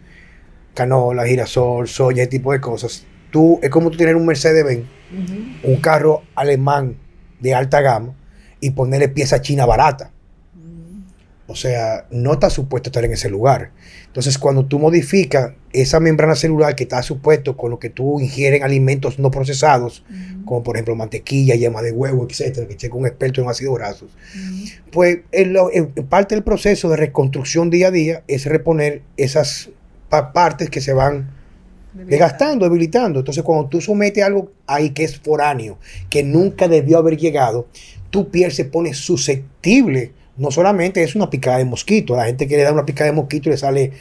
[0.74, 4.86] canola, girasol, soya, ese tipo de cosas, tú es como tú tener un Mercedes-Benz,
[5.62, 6.96] un carro alemán
[7.40, 8.14] de alta gama
[8.60, 10.12] y ponerle pieza china barata.
[11.52, 13.70] O sea, no está supuesto estar en ese lugar.
[14.06, 18.62] Entonces, cuando tú modificas esa membrana celular que está supuesto con lo que tú ingieres
[18.62, 20.04] alimentos no procesados,
[20.44, 24.10] como por ejemplo mantequilla, yema de huevo, etcétera, que checa un experto en ácidos grasos,
[24.90, 25.20] pues
[26.08, 29.70] parte del proceso de reconstrucción día a día es reponer esas
[30.08, 31.30] partes que se van
[31.94, 33.20] desgastando, debilitando.
[33.20, 35.78] Entonces, cuando tú sometes algo ahí que es foráneo,
[36.10, 37.66] que nunca debió haber llegado,
[38.10, 42.56] tu piel se pone susceptible no solamente es una picada de mosquito, la gente que
[42.56, 43.92] le da una picada de mosquito le sale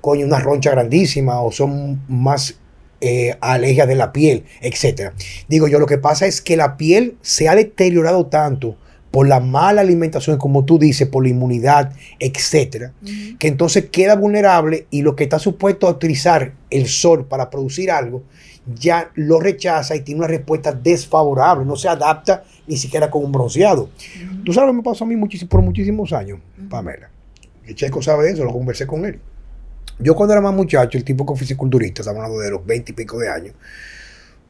[0.00, 2.56] coño una roncha grandísima o son más
[3.00, 5.12] eh, alergias de la piel, etc.
[5.48, 8.76] Digo yo, lo que pasa es que la piel se ha deteriorado tanto
[9.10, 12.92] por la mala alimentación, como tú dices, por la inmunidad, etcétera,
[13.38, 17.90] que entonces queda vulnerable y lo que está supuesto a utilizar el sol para producir
[17.90, 18.22] algo,
[18.66, 23.32] ya lo rechaza y tiene una respuesta desfavorable, no se adapta ni siquiera con un
[23.32, 23.90] bronceado.
[24.44, 25.16] Tú sabes lo que me pasó a mí
[25.48, 26.38] por muchísimos años,
[26.68, 27.10] Pamela.
[27.64, 29.20] El Checo sabe eso, lo conversé con él.
[29.98, 32.94] Yo cuando era más muchacho, el tipo que fisiculturista, estamos hablando de los 20 y
[32.94, 33.54] pico de años,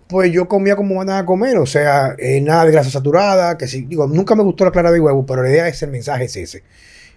[0.09, 3.67] pues yo comía como mandaba a comer, o sea, eh, nada de grasa saturada, que
[3.67, 6.25] si, digo, nunca me gustó la clara de huevo, pero la idea es el mensaje
[6.25, 6.63] es ese.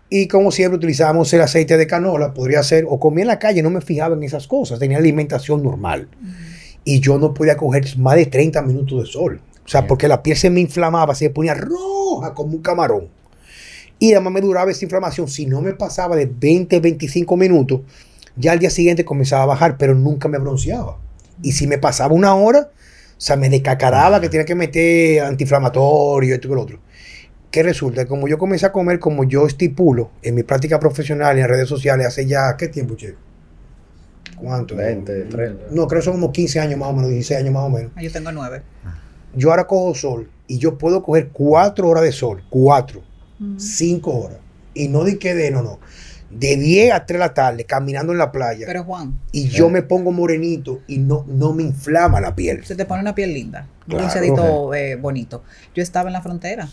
[0.09, 3.61] Y como siempre utilizábamos el aceite de canola, podría ser, o comía en la calle,
[3.63, 6.07] no me fijaba en esas cosas, tenía alimentación normal.
[6.85, 9.41] Y yo no podía coger más de 30 minutos de sol.
[9.65, 13.09] O sea, porque la piel se me inflamaba, se me ponía roja como un camarón.
[13.97, 15.27] Y además me duraba esa inflamación.
[15.27, 17.81] Si no me pasaba de 20, 25 minutos,
[18.35, 20.99] ya al día siguiente comenzaba a bajar, pero nunca me bronceaba.
[21.41, 22.69] Y si me pasaba una hora,
[23.17, 26.79] o sea, me decacaraba que tenía que meter antiinflamatorio, esto y lo otro.
[27.51, 31.41] que resulta, como yo comencé a comer como yo estipulo en mi práctica profesional y
[31.41, 33.15] en redes sociales hace ya, ¿qué tiempo, che?
[34.37, 34.75] ¿Cuánto?
[34.75, 35.65] 20, 30.
[35.71, 37.91] No, creo que son como 15 años más o menos, 16 años más o menos.
[37.95, 38.61] Ah, Yo tengo nueve.
[39.35, 43.01] Yo ahora cojo sol y yo puedo coger 4 horas de sol, 4,
[43.39, 43.57] Mm.
[43.59, 44.37] 5 horas.
[44.73, 45.79] Y no di que de, no, no.
[46.31, 48.65] De 10 a 3 de la tarde caminando en la playa.
[48.65, 52.63] Pero Juan, y yo me pongo morenito y no, no me inflama la piel.
[52.65, 53.97] se te pone una piel linda, un Claro.
[53.99, 55.43] bronceadito eh, bonito.
[55.75, 56.67] Yo estaba en la frontera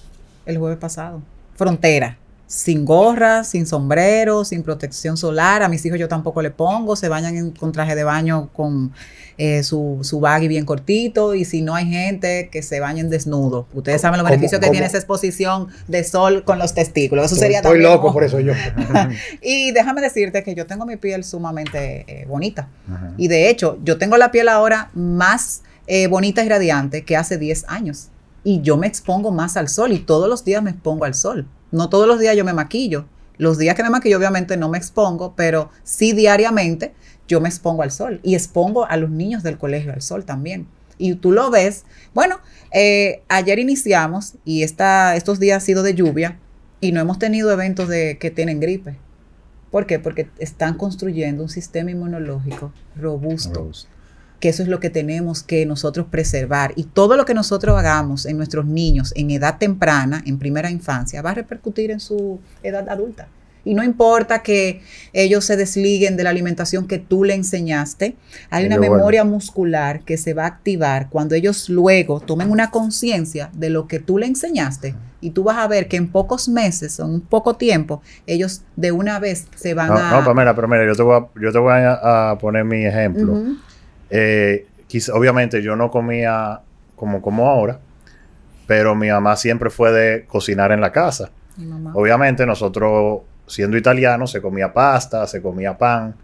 [0.47, 1.21] el jueves pasado.
[1.57, 2.19] Frontera.
[2.55, 5.63] Sin gorra, sin sombrero, sin protección solar.
[5.63, 6.97] A mis hijos yo tampoco le pongo.
[6.97, 8.93] Se bañan en- con traje de baño con
[9.39, 11.35] eh, su, su baggy bien cortito.
[11.35, 13.67] Y si no hay gente, que se bañen desnudo.
[13.73, 14.73] Ustedes saben los ¿Cómo- beneficios que cómo?
[14.73, 17.25] tiene esa exposición de sol con los testículos.
[17.25, 18.53] Eso Estoy- sería Estoy también loco por eso yo.
[19.41, 22.69] Y déjame decirte que yo tengo mi piel sumamente eh, bonita.
[23.17, 27.39] Y de hecho, yo tengo la piel ahora más eh, bonita y radiante que hace
[27.39, 28.09] 10 años.
[28.45, 31.47] Y yo me expongo más al sol y todos los días me expongo al sol.
[31.73, 33.07] No todos los días yo me maquillo.
[33.39, 36.95] Los días que me maquillo obviamente no me expongo, pero sí diariamente
[37.27, 40.69] yo me expongo al sol y expongo a los niños del colegio al sol también.
[40.99, 41.85] Y tú lo ves.
[42.15, 42.39] Bueno,
[42.73, 46.39] eh, ayer iniciamos y esta, estos días ha sido de lluvia
[46.81, 48.97] y no hemos tenido eventos de que tienen gripe.
[49.71, 49.99] ¿Por qué?
[49.99, 53.71] Porque están construyendo un sistema inmunológico robusto.
[54.43, 56.73] Que eso es lo que tenemos que nosotros preservar.
[56.75, 61.23] Y todo lo que nosotros hagamos en nuestros niños en edad temprana, en primera infancia,
[61.23, 63.29] va a repercutir en su edad adulta.
[63.65, 64.81] Y no importa que
[65.13, 68.17] ellos se desliguen de la alimentación que tú le enseñaste,
[68.51, 73.49] hay una memoria muscular que se va a activar cuando ellos luego tomen una conciencia
[73.53, 74.97] de lo que tú le enseñaste.
[75.21, 78.91] Y tú vas a ver que en pocos meses o en poco tiempo, ellos de
[78.91, 80.21] una vez se van No, a...
[80.21, 82.85] no, mira, pero mira, yo te voy a, yo te voy a, a poner mi
[82.85, 83.41] ejemplo.
[84.15, 86.61] Eh, quizá- obviamente yo no comía
[86.97, 87.79] como como ahora,
[88.67, 91.31] pero mi mamá siempre fue de cocinar en la casa.
[91.57, 91.93] Mi mamá.
[91.95, 96.15] Obviamente nosotros, siendo italianos, se comía pasta, se comía pan,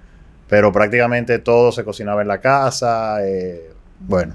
[0.48, 3.18] pero prácticamente todo se cocinaba en la casa.
[3.26, 3.70] eh,
[4.00, 4.34] bueno,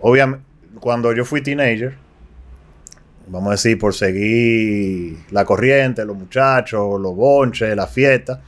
[0.00, 0.44] obviamente,
[0.80, 1.94] cuando yo fui teenager,
[3.26, 8.40] vamos a decir, por seguir la corriente, los muchachos, los bonches, la fiesta,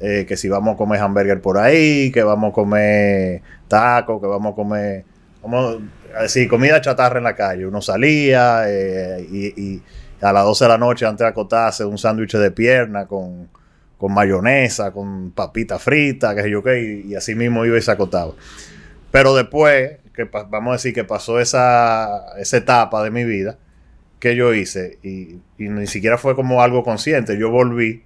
[0.00, 4.26] eh, que si vamos a comer hamburger por ahí, que vamos a comer tacos, que
[4.26, 5.04] vamos a comer,
[5.42, 5.82] vamos
[6.16, 7.66] a decir, comida chatarra en la calle.
[7.66, 9.82] Uno salía eh, y,
[10.20, 13.48] a las 12 de la noche, antes de acostarse, un sándwich de pierna con,
[13.98, 17.90] con mayonesa, con papita frita, que sé yo qué, y, así mismo iba y se
[17.90, 18.32] acostaba.
[19.10, 23.58] Pero después, que vamos a decir que pasó esa, esa etapa de mi vida,
[24.18, 28.04] que yo hice, y, ni siquiera fue como algo consciente, yo volví, eh,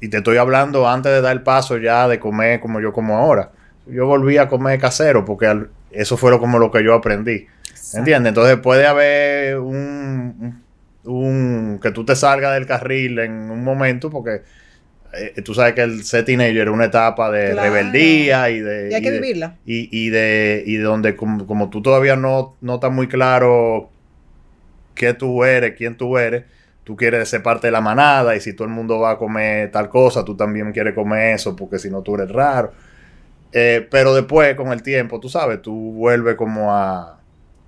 [0.00, 3.16] y te estoy hablando antes de dar el paso ya de comer como yo como
[3.16, 3.50] ahora.
[3.86, 7.46] Yo volví a comer casero porque eso fue lo, como lo que yo aprendí.
[7.94, 8.30] ¿Entiendes?
[8.30, 10.62] Entonces puede haber un,
[11.04, 14.42] un- que tú te salgas del carril en un momento porque
[15.14, 17.62] eh, tú sabes que el ser teenager es una etapa de Claro.
[17.70, 18.90] rebeldía y de...
[18.90, 19.56] Y hay que de- vivirla.
[19.64, 23.90] y, y de, y de donde como, como tú todavía no, no estás muy claro
[24.94, 26.44] qué tú eres, quién tú eres,
[26.88, 29.70] tú quieres ser parte de la manada y si todo el mundo va a comer
[29.70, 32.72] tal cosa, tú también quieres comer eso porque si no tú eres raro.
[33.52, 37.20] Eh, pero después, con el tiempo, tú sabes, tú vuelves como a,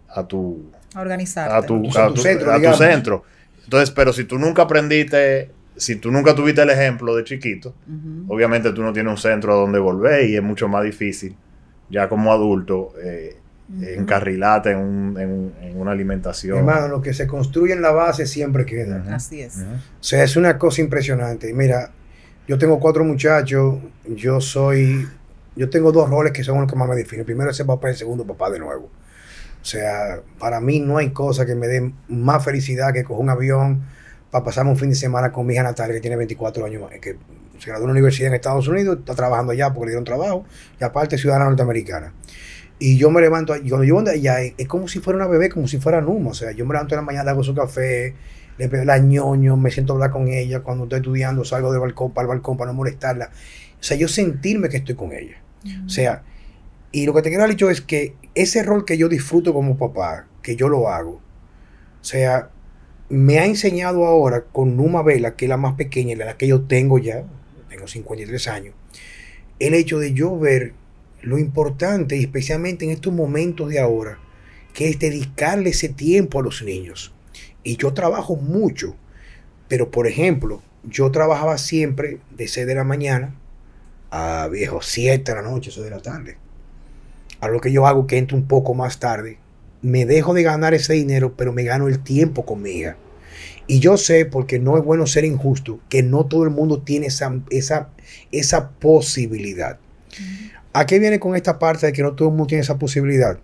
[0.08, 1.54] a tu A organizarte.
[1.54, 3.24] a tu, A centro, a tu centro.
[3.62, 7.74] Entonces, pero si tú nunca aprendiste, si tú nunca tuviste el ejemplo de chiquito,
[8.26, 11.36] obviamente tú no tienes un centro a donde volver y es mucho más difícil,
[11.90, 13.36] ya como adulto, eh,
[13.76, 13.84] Ujú.
[13.84, 16.58] encarrilarte en, un- en- en una alimentación.
[16.58, 19.04] Hermano, lo que se construye en la base siempre queda.
[19.14, 19.58] Así es.
[19.58, 21.52] O sea, es una cosa impresionante.
[21.54, 21.90] Mira,
[22.48, 23.76] yo tengo cuatro muchachos,
[24.08, 25.08] yo soy,
[25.54, 27.20] yo tengo dos roles que son los que más me definen.
[27.20, 28.90] El primero es ser papá y el segundo papá de nuevo.
[29.62, 33.30] O sea, para mí no hay cosa que me dé más felicidad que coger un
[33.30, 33.82] avión
[34.30, 37.16] para pasarme un fin de semana con mi hija Natalia, que tiene 24 años, que
[37.58, 40.44] se graduó en la universidad en Estados Unidos, está trabajando allá porque le dieron trabajo,
[40.80, 42.14] y aparte es ciudadana norteamericana.
[42.82, 45.50] Y yo me levanto, y cuando yo ando allá, es, como si fuera una bebé,
[45.50, 46.30] como si fuera Numa.
[46.30, 48.14] O sea, yo me levanto en la mañana, hago su café,
[48.56, 50.60] le pego la ñoño, me siento a hablar con ella.
[50.60, 53.30] Cuando estoy estudiando, salgo del balcón para el balcón para no molestarla.
[53.78, 55.42] O sea, yo sentirme que estoy con ella.
[55.84, 56.22] O sea,
[56.90, 59.76] y lo que te quiero haber dicho es que ese rol que yo disfruto como
[59.76, 61.20] papá, que yo lo hago,
[62.00, 62.48] o sea,
[63.10, 66.62] me ha enseñado ahora con Numa Vela, que es la más pequeña, la que yo
[66.62, 67.24] tengo ya,
[67.68, 68.74] tengo 53 años,
[69.58, 70.72] el hecho de yo ver
[71.22, 74.18] lo importante, especialmente en estos momentos de ahora,
[74.72, 77.12] que es dedicarle ese tiempo a los niños.
[77.62, 78.96] Y yo trabajo mucho,
[79.68, 83.34] pero por ejemplo, yo trabajaba siempre de 6 de la mañana
[84.10, 86.36] a viejo 7 de la noche, 6 de la tarde.
[87.40, 89.38] A lo que yo hago que entro un poco más tarde,
[89.82, 92.96] me dejo de ganar ese dinero, pero me gano el tiempo con mi hija.
[93.66, 97.06] Y yo sé, porque no es bueno ser injusto, que no todo el mundo tiene
[97.06, 97.90] esa, esa,
[98.32, 99.78] esa posibilidad.
[100.72, 103.40] ¿A qué viene con esta parte de que no todo el mundo tiene esa posibilidad?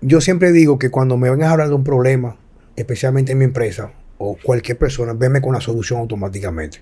[0.00, 2.38] Yo siempre digo que cuando me vengas a hablar de un problema,
[2.76, 6.78] especialmente en mi empresa o cualquier persona, venme con la solución automáticamente.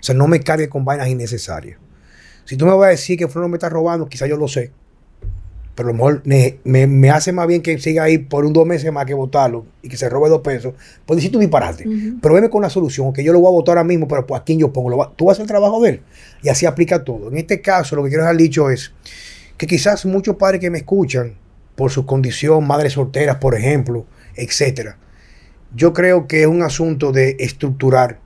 [0.00, 1.78] O sea, no me cargue con vainas innecesarias.
[2.46, 4.72] Si tú me vas a decir que Flor me está robando, quizás yo lo sé.
[5.80, 6.22] Pero a lo mejor
[6.64, 9.88] me, hace más bien que siga ahí por un dos meses más que votarlo y
[9.88, 10.74] que se robe dos pesos.
[11.06, 11.86] Pues decir tú disparate.
[12.20, 14.38] Pero venme con la solución, que yo lo voy a votar ahora mismo, pero pues
[14.38, 15.14] a quién yo pongo.
[15.16, 16.02] tú vas a hacer el trabajo de él.
[16.42, 17.30] Y así aplica todo.
[17.30, 18.92] En este caso, lo que quiero dejar dicho es
[19.56, 21.36] que quizás muchos padres que me escuchan,
[21.76, 24.04] por su condición, madres solteras, por ejemplo,
[24.36, 24.98] etcétera,
[25.74, 28.18] yo creo que es un asunto de estructurar,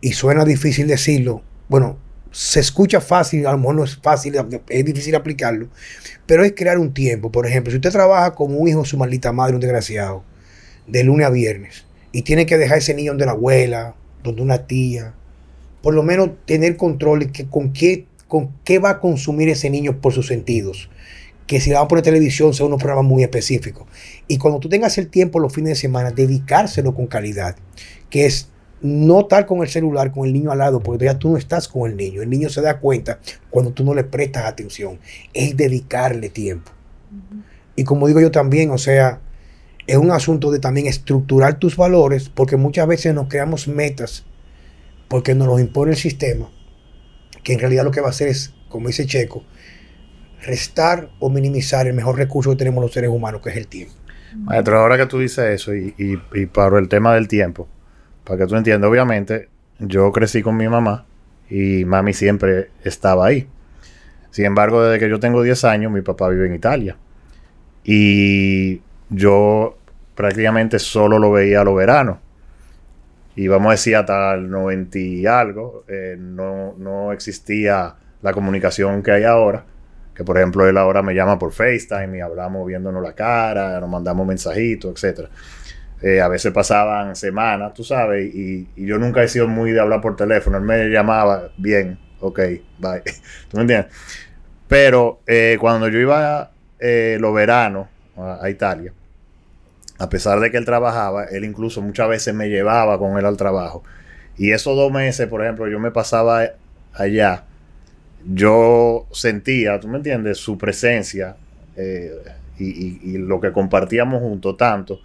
[0.00, 1.98] y suena difícil decirlo, bueno,
[2.32, 4.34] se escucha fácil, a lo mejor no es fácil,
[4.68, 5.68] es difícil aplicarlo,
[6.26, 7.30] pero es crear un tiempo.
[7.30, 10.24] Por ejemplo, si usted trabaja como un hijo su maldita madre, un desgraciado,
[10.86, 14.66] de lunes a viernes, y tiene que dejar ese niño donde la abuela, donde una
[14.66, 15.14] tía,
[15.82, 20.00] por lo menos tener control que con qué, con qué va a consumir ese niño
[20.00, 20.88] por sus sentidos.
[21.46, 23.86] Que si va a poner televisión sea unos programas muy específicos.
[24.26, 27.56] Y cuando tú tengas el tiempo los fines de semana, dedicárselo con calidad,
[28.08, 28.48] que es
[28.82, 31.68] no estar con el celular, con el niño al lado, porque ya tú no estás
[31.68, 32.22] con el niño.
[32.22, 33.20] El niño se da cuenta
[33.50, 34.98] cuando tú no le prestas atención.
[35.32, 36.72] Es dedicarle tiempo.
[37.76, 39.20] Y como digo yo también, o sea,
[39.86, 44.24] es un asunto de también estructurar tus valores, porque muchas veces nos creamos metas
[45.08, 46.50] porque nos lo impone el sistema,
[47.42, 49.44] que en realidad lo que va a hacer es, como dice Checo,
[50.42, 53.94] restar o minimizar el mejor recurso que tenemos los seres humanos, que es el tiempo.
[54.34, 57.68] Maestro, ahora que tú dices eso y, y, y para el tema del tiempo,
[58.24, 59.48] para que tú entiendas, obviamente,
[59.78, 61.06] yo crecí con mi mamá
[61.50, 63.48] y mami siempre estaba ahí.
[64.30, 66.96] Sin embargo, desde que yo tengo 10 años, mi papá vive en Italia.
[67.84, 69.76] Y yo
[70.14, 72.18] prácticamente solo lo veía a los veranos.
[73.34, 79.02] Y vamos a decir, hasta el 90 y algo, eh, no, no existía la comunicación
[79.02, 79.64] que hay ahora.
[80.14, 83.88] Que por ejemplo, él ahora me llama por FaceTime y hablamos viéndonos la cara, nos
[83.88, 85.28] mandamos mensajitos, etcétera.
[86.02, 90.00] Eh, a veces pasaban semanas, tú sabes, y, yo nunca he sido muy de hablar
[90.00, 90.58] por teléfono.
[90.58, 92.40] Él me llamaba, bien, ok,
[92.78, 93.02] bye.
[93.48, 93.92] ¿Tú me entiendes?
[94.66, 96.50] Pero eh, cuando yo iba
[96.80, 97.86] eh, los veranos
[98.16, 98.92] a, Italia,
[99.98, 103.36] a pesar de que él trabajaba, él incluso muchas veces me llevaba con él al
[103.36, 103.84] trabajo.
[104.36, 106.42] Y esos dos meses, por ejemplo, yo me pasaba
[106.94, 107.44] allá,
[108.24, 111.36] yo sentía, ¿tú me entiendes?, su presencia
[112.58, 115.00] y, y, lo que compartíamos juntos tanto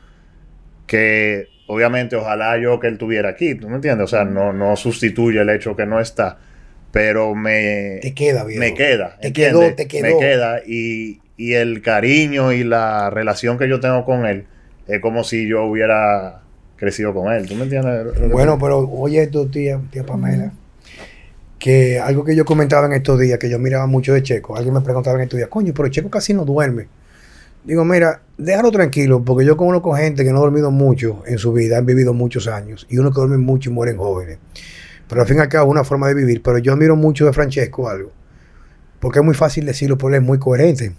[0.88, 4.06] que obviamente ojalá yo que él tuviera aquí, ¿tú me entiendes?
[4.06, 6.40] O sea, no, no sustituye el hecho que no está,
[6.92, 8.00] pero me...
[8.02, 8.60] Te queda, bien.
[8.60, 10.04] Me queda, te quedó, te quedó.
[10.04, 14.46] Me queda y, y, el cariño y la relación que yo tengo con él
[14.88, 16.42] es como si yo hubiera
[16.78, 18.32] crecido con él, ¿tú me entiendes?
[18.32, 20.54] Bueno, pero oye esto, tía, tía Pamela,
[21.60, 24.74] que algo que yo comentaba en estos días, que yo miraba mucho de Checo, alguien
[24.74, 26.88] me preguntaba en estos días, coño, pero Checo casi no duerme.
[27.68, 31.52] Digo, mira, déjalo tranquilo, porque yo conozco gente que no ha dormido mucho en su
[31.52, 34.40] vida, han vivido muchos años, y uno que duerme mucho y mueren jóvenes.
[35.06, 36.42] Pero al fin y al cabo una forma de vivir.
[36.42, 38.14] Pero yo admiro mucho de Francesco algo,
[39.02, 40.94] porque es muy fácil decirlo, pero es muy coherente.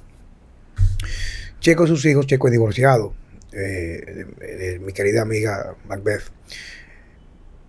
[1.59, 3.15] Checo sus hijos, Checo es divorciado,
[3.53, 6.25] eh, mi querida amiga Macbeth.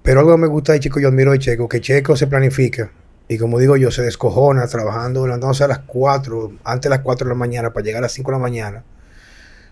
[0.03, 2.91] Pero algo que me gusta de Checo, yo admiro de Checo, que Checo se planifica
[3.31, 7.25] y como digo yo, se descojona trabajando, levantándose a las 4, antes de las 4
[7.25, 8.83] de la mañana para llegar a las 5 de la mañana.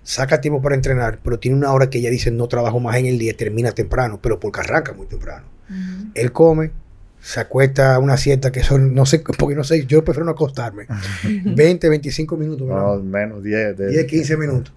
[0.04, 3.08] Saca tiempo para entrenar, pero tiene una hora que ella dice no trabajo más en
[3.08, 5.48] el día, termina temprano, pero porque arranca muy temprano.
[6.14, 6.70] Él come,
[7.20, 10.86] se acuesta una siesta que son, no sé, porque no sé, yo prefiero no acostarme.
[11.24, 12.68] 20, 25 minutos.
[12.68, 13.76] No, menos 10.
[13.76, 14.74] 10, 15 minutos.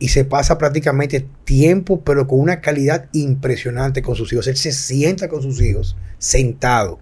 [0.00, 4.48] Y se pasa prácticamente tiempo, pero con una calidad impresionante con sus hijos.
[4.48, 6.98] Él se sienta con sus hijos, sentado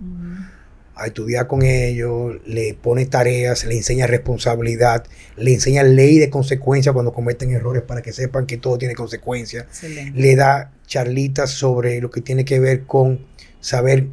[0.96, 5.04] a estudiar con ellos, le pone tareas, le enseña responsabilidad,
[5.36, 9.66] le enseña ley de consecuencias cuando cometen errores para que sepan que todo tiene consecuencias.
[10.14, 13.26] Le da charlitas sobre lo que tiene que ver con
[13.60, 14.06] saber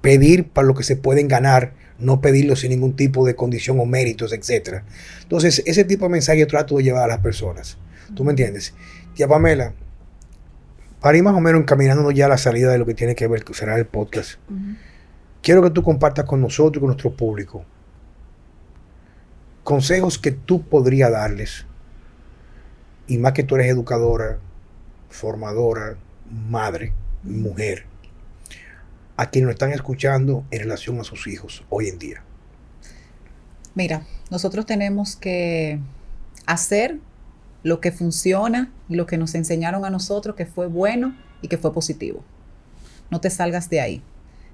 [0.00, 3.86] pedir para lo que se pueden ganar, no pedirlo sin ningún tipo de condición o
[3.86, 4.82] méritos, etc.
[5.22, 7.78] Entonces, ese tipo de mensaje yo trato de llevar a las personas.
[8.16, 8.74] ¿Tú me entiendes?
[9.14, 9.72] Tía Pamela,
[11.00, 13.28] para ir más o menos encaminándonos ya a la salida de lo que tiene que
[13.28, 14.40] ver, será el podcast
[15.42, 17.64] quiero que tú compartas con nosotros, con nuestro público,
[19.64, 21.66] consejos que tú podrías darles.
[23.08, 24.38] Y más que tú eres educadora,
[25.10, 25.96] formadora,
[26.30, 27.84] madre, mujer,
[29.16, 32.22] a quienes nos están escuchando en relación a sus hijos hoy en día.
[33.74, 35.78] Mira, nosotros tenemos que
[36.46, 36.98] hacer
[37.62, 41.58] lo que funciona y lo que nos enseñaron a nosotros que fue bueno y que
[41.58, 42.24] fue positivo.
[43.10, 44.02] No te salgas de ahí.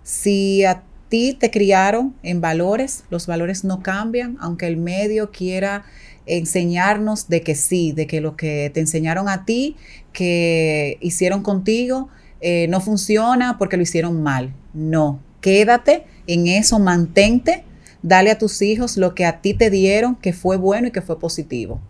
[0.09, 5.85] Si a ti te criaron en valores, los valores no cambian, aunque el medio quiera
[6.25, 9.77] enseñarnos de que sí, de que lo que te enseñaron a ti,
[10.15, 12.09] que hicieron contigo,
[12.41, 14.55] eh, no funciona porque lo hicieron mal.
[14.73, 17.65] No, quédate en eso, mantente,
[18.01, 21.03] dale a tus hijos lo que a ti te dieron, que fue bueno y que
[21.03, 21.83] fue positivo.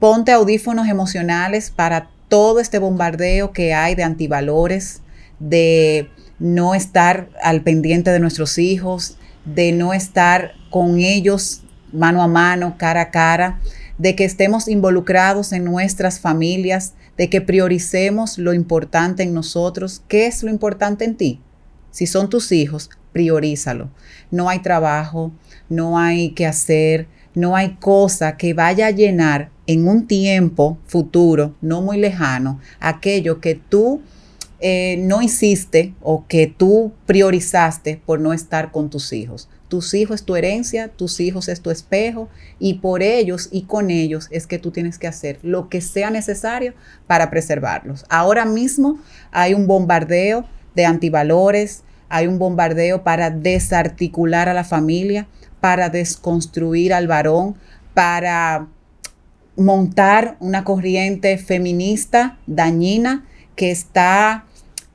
[0.00, 5.02] Ponte audífonos emocionales para todo este bombardeo que hay de antivalores,
[5.38, 11.62] de no estar al pendiente de nuestros hijos, de no estar con ellos
[11.92, 13.60] mano a mano, cara a cara,
[13.96, 20.02] de que estemos involucrados en nuestras familias, de que prioricemos lo importante en nosotros.
[20.06, 21.40] ¿Qué es lo importante en ti?
[21.90, 23.90] Si son tus hijos, priorízalo.
[24.30, 25.32] No hay trabajo,
[25.68, 31.54] no hay que hacer, no hay cosa que vaya a llenar en un tiempo futuro,
[31.60, 34.00] no muy lejano, aquello que tú
[34.60, 39.48] eh, no hiciste o que tú priorizaste por no estar con tus hijos.
[39.68, 42.28] Tus hijos es tu herencia, tus hijos es tu espejo
[42.58, 46.10] y por ellos y con ellos es que tú tienes que hacer lo que sea
[46.10, 46.74] necesario
[47.06, 48.04] para preservarlos.
[48.08, 48.98] Ahora mismo
[49.30, 55.28] hay un bombardeo de antivalores, hay un bombardeo para desarticular a la familia,
[55.60, 57.56] para desconstruir al varón,
[57.94, 58.68] para
[59.56, 64.46] montar una corriente feminista dañina que está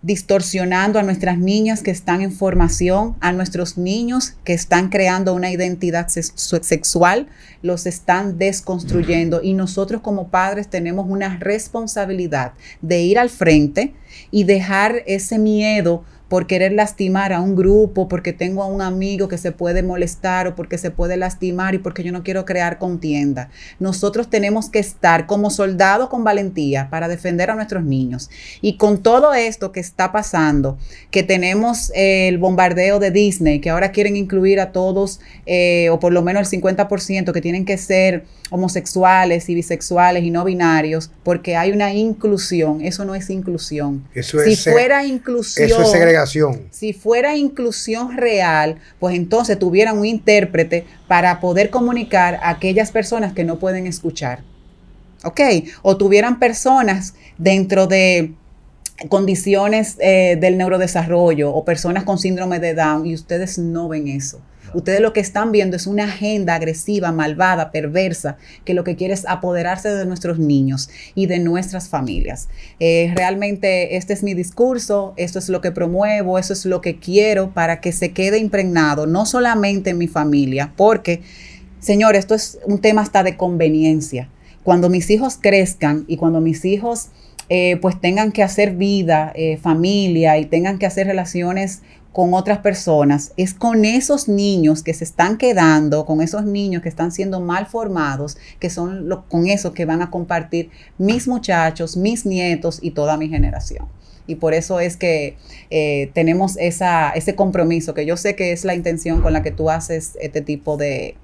[0.03, 5.49] distorsionando a nuestras niñas que están en formación, a nuestros niños que están creando una
[5.49, 7.27] identidad sexual,
[7.61, 9.41] los están desconstruyendo.
[9.41, 13.95] Y nosotros como padres tenemos una responsabilidad de ir al frente
[14.29, 16.03] y dejar ese miedo
[16.33, 20.47] por querer lastimar a un grupo, porque tengo a un amigo que se puede molestar
[20.47, 23.51] o porque se puede lastimar y porque yo no quiero crear contienda.
[23.79, 28.31] Nosotros tenemos que estar como soldados con valentía para defender a nuestros niños.
[28.61, 30.79] Y con todo esto que está pasando,
[31.11, 36.13] que tenemos el bombardeo de Disney, que ahora quieren incluir a todos, eh, o por
[36.13, 41.55] lo menos el 50% que tienen que ser homosexuales y bisexuales y no binarios, porque
[41.55, 42.81] hay una inclusión.
[42.81, 44.03] Eso no es inclusión.
[44.15, 45.67] Eso si fuera inclusión.
[45.67, 46.22] Eso es segregación.
[46.71, 53.33] Si fuera inclusión real, pues entonces tuvieran un intérprete para poder comunicar a aquellas personas
[53.33, 54.43] que no pueden escuchar.
[55.23, 55.39] ¿Ok?
[55.81, 58.33] O tuvieran personas dentro de
[59.09, 64.41] condiciones eh, del neurodesarrollo o personas con síndrome de Down y ustedes no ven eso.
[64.73, 69.13] Ustedes lo que están viendo es una agenda agresiva, malvada, perversa, que lo que quiere
[69.13, 72.49] es apoderarse de nuestros niños y de nuestras familias.
[72.79, 76.97] Eh, realmente este es mi discurso, esto es lo que promuevo, eso es lo que
[76.97, 81.21] quiero para que se quede impregnado, no solamente en mi familia, porque,
[81.79, 84.29] señor, esto es un tema hasta de conveniencia.
[84.63, 87.09] Cuando mis hijos crezcan y cuando mis hijos...
[87.49, 91.81] Eh, pues tengan que hacer vida, eh, familia y tengan que hacer relaciones
[92.13, 96.89] con otras personas, es con esos niños que se están quedando, con esos niños que
[96.89, 100.69] están siendo mal formados, que son con eso que van a compartir
[100.99, 103.87] mis muchachos, mis nietos y toda mi generación.
[104.27, 105.37] Y por eso es que
[105.71, 109.51] eh, tenemos esa, ese compromiso, que yo sé que es la intención con la que
[109.51, 111.15] tú haces este tipo de,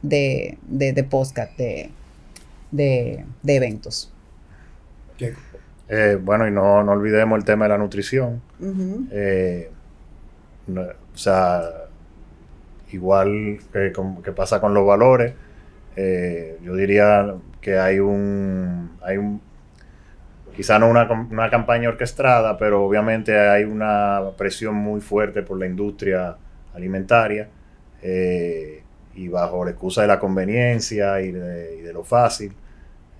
[0.00, 1.90] de, de, podcast, de,
[2.72, 4.10] de, eventos.
[5.90, 8.40] Eh, bueno, y no, no, olvidemos el tema de la nutrición.
[10.68, 11.62] O sea,
[12.92, 13.92] igual que,
[14.24, 15.34] que pasa con los valores,
[15.96, 19.40] eh, yo diría que hay un, hay un
[20.54, 25.66] quizá no una, una, campaña orquestada, pero obviamente hay una presión muy fuerte por la
[25.66, 26.36] industria
[26.74, 27.48] alimentaria
[28.02, 28.82] eh,
[29.14, 32.52] y bajo la excusa de la conveniencia y de, lo fácil,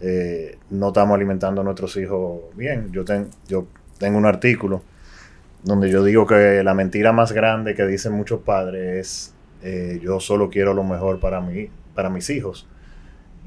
[0.01, 2.93] eh, no estamos alimentando a nuestros hijos bien.
[2.93, 3.05] Yo,
[3.49, 3.67] yo
[3.99, 4.83] tengo un artículo
[5.63, 10.21] donde yo digo que la mentira más grande que dicen muchos padres es eh, yo
[10.21, 12.67] solo quiero lo mejor para mí, para mis hijos.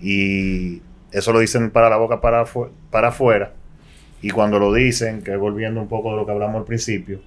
[0.01, 0.81] Y
[1.11, 2.43] eso lo dicen para la boca para,
[2.89, 3.53] para afuera.
[4.21, 7.21] Y cuando lo dicen, que volviendo un poco de lo que hablamos al principio,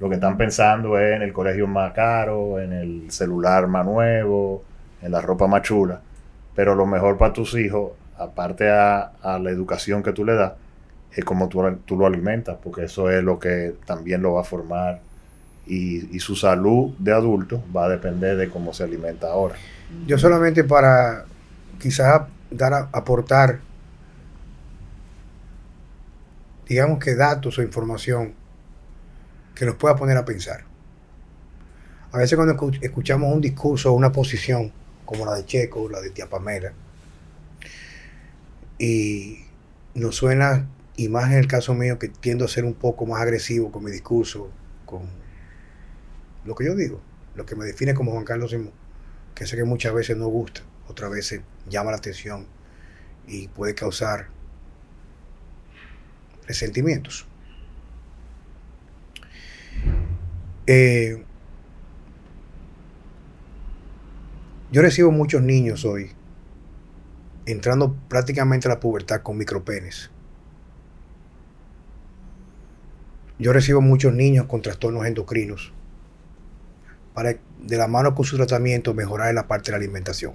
[0.00, 4.64] lo que están pensando es en el colegio más caro, en el celular más nuevo,
[5.00, 6.00] en la ropa más chula.
[6.54, 10.52] Pero lo mejor para tus hijos, aparte a, a la educación que tú le das,
[11.14, 14.44] es como tú, tú, lo alimentas, porque eso es lo que también lo va a
[14.44, 15.00] formar
[15.66, 19.56] y, su salud de adulto va a depender de cómo se alimenta ahora.
[20.06, 21.24] Yo solamente para
[21.78, 23.60] quizás dar a, aportar,
[26.66, 28.34] digamos que datos o información
[29.54, 30.64] que nos pueda poner a pensar.
[32.12, 34.72] A veces cuando escuchamos un discurso o una posición
[35.04, 36.72] como la de Checo, la de Tía Pamela,
[38.78, 39.44] Y
[39.94, 40.66] nos suena,
[40.96, 43.84] y más en el caso mío, que tiendo a ser un poco más agresivo con
[43.84, 44.50] mi discurso,
[44.84, 45.02] con
[46.44, 47.00] lo que yo digo,
[47.34, 48.72] lo que me define como Juan Carlos Simón,
[49.34, 52.46] que sé que muchas veces no gusta, otras veces llama la atención
[53.26, 54.28] y puede causar
[56.46, 57.26] resentimientos.
[60.66, 61.24] Eh,
[64.70, 66.12] yo recibo muchos niños hoy
[67.46, 70.11] entrando prácticamente a la pubertad con micropenes.
[73.42, 75.72] Yo recibo muchos niños con trastornos endocrinos
[77.12, 80.34] para de la mano con su tratamiento mejorar en la parte de la alimentación.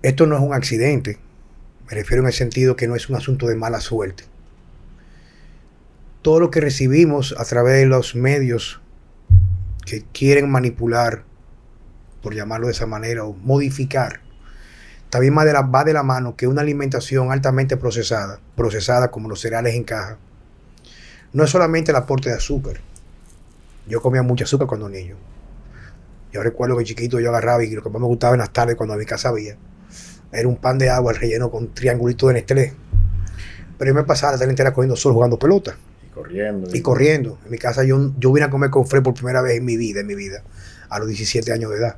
[0.00, 1.18] Esto no es un accidente,
[1.88, 4.24] me refiero en el sentido que no es un asunto de mala suerte.
[6.22, 8.80] Todo lo que recibimos a través de los medios
[9.84, 11.24] que quieren manipular,
[12.22, 14.22] por llamarlo de esa manera, o modificar,
[15.10, 19.28] también va de la, va de la mano que una alimentación altamente procesada, procesada como
[19.28, 20.18] los cereales en caja,
[21.34, 22.80] no es solamente el aporte de azúcar.
[23.86, 25.16] Yo comía mucho azúcar cuando niño.
[26.32, 28.76] Yo recuerdo que chiquito yo agarraba y lo que más me gustaba en las tardes
[28.76, 29.56] cuando a mi casa había
[30.34, 32.72] era un pan de agua relleno con triangulito de Nestlé.
[33.78, 35.76] Pero yo me pasaba la tarde entera cogiendo sol jugando pelota.
[36.02, 36.70] Y corriendo.
[36.72, 37.38] Y, corriendo.
[37.44, 39.76] En mi casa yo, yo vine a comer con Fred por primera vez en mi
[39.76, 40.42] vida, en mi vida,
[40.88, 41.96] a los 17 años de edad.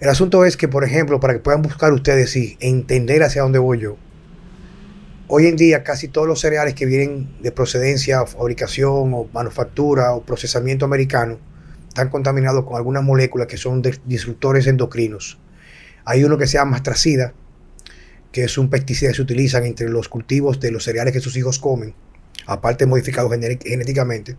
[0.00, 3.58] El asunto es que, por ejemplo, para que puedan buscar ustedes y entender hacia dónde
[3.58, 3.96] voy yo,
[5.28, 10.22] hoy en día casi todos los cereales que vienen de procedencia, fabricación o manufactura o
[10.22, 11.38] procesamiento americano
[11.88, 15.38] están contaminados con algunas moléculas que son disruptores endocrinos
[16.06, 17.34] hay uno que se llama astracida,
[18.30, 21.36] que es un pesticida que se utiliza entre los cultivos de los cereales que sus
[21.36, 21.94] hijos comen,
[22.46, 24.36] aparte modificado genéticamente.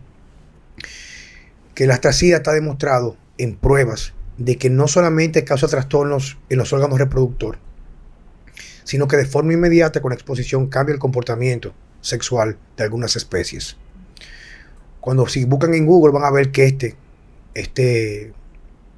[1.74, 6.72] Que la astracida está demostrado en pruebas de que no solamente causa trastornos en los
[6.72, 7.60] órganos reproductores,
[8.88, 13.76] sino que de forma inmediata con exposición cambia el comportamiento sexual de algunas especies.
[14.98, 16.96] Cuando si buscan en Google van a ver que este,
[17.52, 18.32] este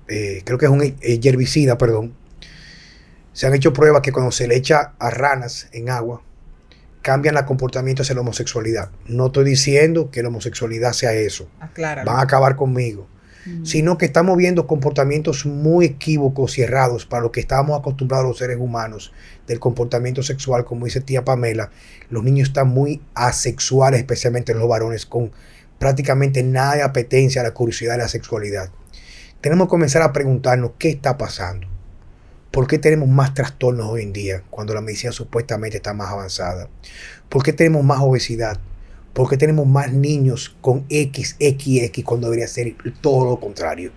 [0.07, 2.15] eh, creo que es un herbicida, perdón,
[3.33, 6.23] se han hecho pruebas que cuando se le echa a ranas en agua,
[7.03, 8.93] cambian el comportamiento hacia la homosexualidad.
[9.09, 11.49] No estoy diciendo que la homosexualidad sea eso.
[12.05, 13.09] Van a acabar conmigo.
[13.47, 13.65] Mm.
[13.65, 18.39] Sino que estamos viendo comportamientos muy equívocos y errados para lo que estábamos acostumbrados los
[18.39, 19.13] seres humanos
[19.47, 21.71] del comportamiento sexual, como dice tía Pamela.
[22.11, 25.33] Los niños están muy asexuales, especialmente los varones, con
[25.79, 28.71] prácticamente nada de apetencia a la curiosidad de la sexualidad.
[29.41, 31.67] Tenemos que comenzar a preguntarnos qué está pasando.
[32.51, 36.69] ¿Por qué tenemos más trastornos hoy en día cuando la medicina supuestamente está más avanzada?
[37.29, 38.59] ¿Por qué tenemos más obesidad?
[39.13, 43.91] ¿Por qué tenemos más niños con XXX cuando debería ser todo lo contrario?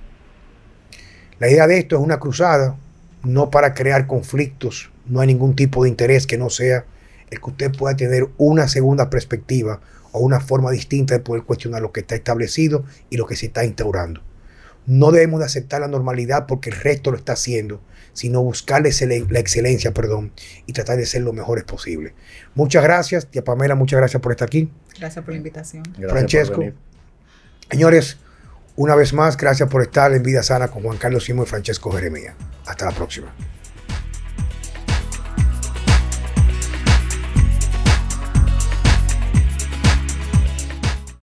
[1.40, 2.78] La idea de esto es una cruzada,
[3.24, 6.86] no para crear conflictos, no hay ningún tipo de interés que no sea
[7.30, 9.82] el que usted pueda tener una segunda perspectiva
[10.12, 13.48] o una forma distinta de poder cuestionar lo que está establecido y lo que se
[13.48, 14.22] está instaurando.
[14.86, 17.82] No debemos de aceptar la normalidad porque el resto lo está haciendo
[18.14, 18.92] sino buscarle
[19.30, 20.32] la excelencia, perdón,
[20.66, 22.14] y tratar de ser lo mejores posible.
[22.56, 24.72] Muchas gracias, tía Pamela, muchas gracias por estar aquí.
[25.00, 25.84] Gracias por la invitación.
[26.08, 26.64] Francesco.
[27.70, 28.18] Señores,
[28.76, 31.92] una vez más, gracias por estar en Vida Sana con Juan Carlos Simo y Francesco
[31.92, 32.36] Jeremía.
[32.66, 33.34] Hasta la próxima.